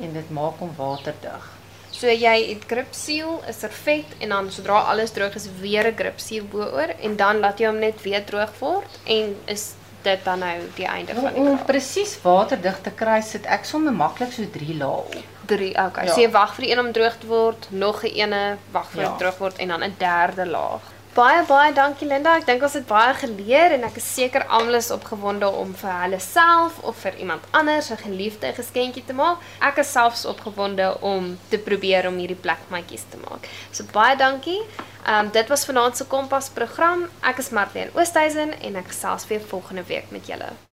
en 0.00 0.12
dit 0.12 0.34
maak 0.36 0.60
hom 0.60 0.74
waterdig. 0.76 1.48
So 1.90 2.12
jy 2.12 2.34
het 2.48 2.64
grip 2.70 2.92
seal, 2.94 3.40
'n 3.48 3.52
servet 3.52 4.06
en 4.20 4.28
dan 4.28 4.50
sodra 4.50 4.78
alles 4.92 5.10
droog 5.10 5.34
is 5.34 5.48
weer 5.60 5.86
'n 5.86 5.96
grip 5.96 6.20
seal 6.20 6.44
bo-oor 6.44 6.94
en 7.00 7.16
dan 7.16 7.40
laat 7.40 7.58
jy 7.58 7.66
hom 7.66 7.78
net 7.78 8.02
weer 8.02 8.24
droog 8.24 8.52
word 8.60 8.98
en 9.04 9.36
is 9.46 9.74
dit 10.02 10.24
dan 10.24 10.38
nou 10.38 10.58
die 10.74 10.86
einde 10.86 11.14
van 11.14 11.32
die 11.34 11.40
Om 11.40 11.46
kraal. 11.54 11.64
presies 11.66 12.18
waterdig 12.22 12.80
te 12.82 12.90
kry, 12.90 13.20
sit 13.20 13.46
ek 13.46 13.64
sommer 13.64 13.92
maklik 13.92 14.32
so 14.32 14.42
3 14.50 14.76
lae 14.76 14.88
op. 14.88 15.14
3. 15.46 15.70
Okay. 15.86 16.04
Ja. 16.06 16.12
So 16.12 16.20
jy 16.20 16.30
wag 16.30 16.54
vir 16.54 16.64
die 16.64 16.72
een 16.72 16.78
om 16.78 16.92
droog 16.92 17.16
te 17.18 17.26
word, 17.26 17.66
nog 17.70 18.02
'n 18.04 18.06
ene 18.14 18.56
wag 18.70 18.90
vir 18.90 19.02
Ja. 19.02 19.08
dit 19.08 19.18
droog 19.18 19.38
word 19.38 19.56
en 19.58 19.68
dan 19.68 19.82
'n 19.82 19.94
derde 19.98 20.46
laag. 20.46 20.80
Baie 21.10 21.42
baie 21.42 21.72
dankie 21.74 22.06
Linda. 22.06 22.36
Ek 22.38 22.44
dink 22.46 22.62
ons 22.62 22.76
het 22.78 22.84
baie 22.86 23.10
geleer 23.18 23.72
en 23.74 23.82
ek 23.88 23.96
is 23.98 24.06
seker 24.14 24.44
almal 24.46 24.78
is 24.78 24.92
opgewonde 24.94 25.48
om 25.58 25.72
vir 25.80 25.90
hulle 26.04 26.20
self 26.22 26.78
of 26.86 27.00
vir 27.02 27.18
iemand 27.24 27.48
anders 27.50 27.90
'n 27.90 27.98
geliefde 28.04 28.52
geskenkie 28.54 29.02
te 29.04 29.12
maak. 29.12 29.42
Ek 29.58 29.82
is 29.82 29.90
selfs 29.90 30.24
opgewonde 30.24 30.86
om 31.02 31.36
te 31.50 31.58
probeer 31.58 32.06
om 32.06 32.22
hierdie 32.22 32.38
plekmatjies 32.46 33.10
te 33.10 33.18
maak. 33.26 33.50
So 33.72 33.82
baie 33.92 34.16
dankie. 34.16 34.62
Ehm 35.04 35.26
um, 35.26 35.30
dit 35.30 35.48
was 35.48 35.66
vanaand 35.66 35.96
se 35.96 36.06
Kompas 36.06 36.48
program. 36.48 37.08
Ek 37.22 37.38
is 37.38 37.50
Marlene 37.50 37.90
Oosthuizen 37.94 38.60
en 38.60 38.76
ek 38.76 38.94
gesels 38.94 39.26
weer 39.26 39.40
volgende 39.40 39.82
week 39.82 40.10
met 40.10 40.26
julle. 40.26 40.69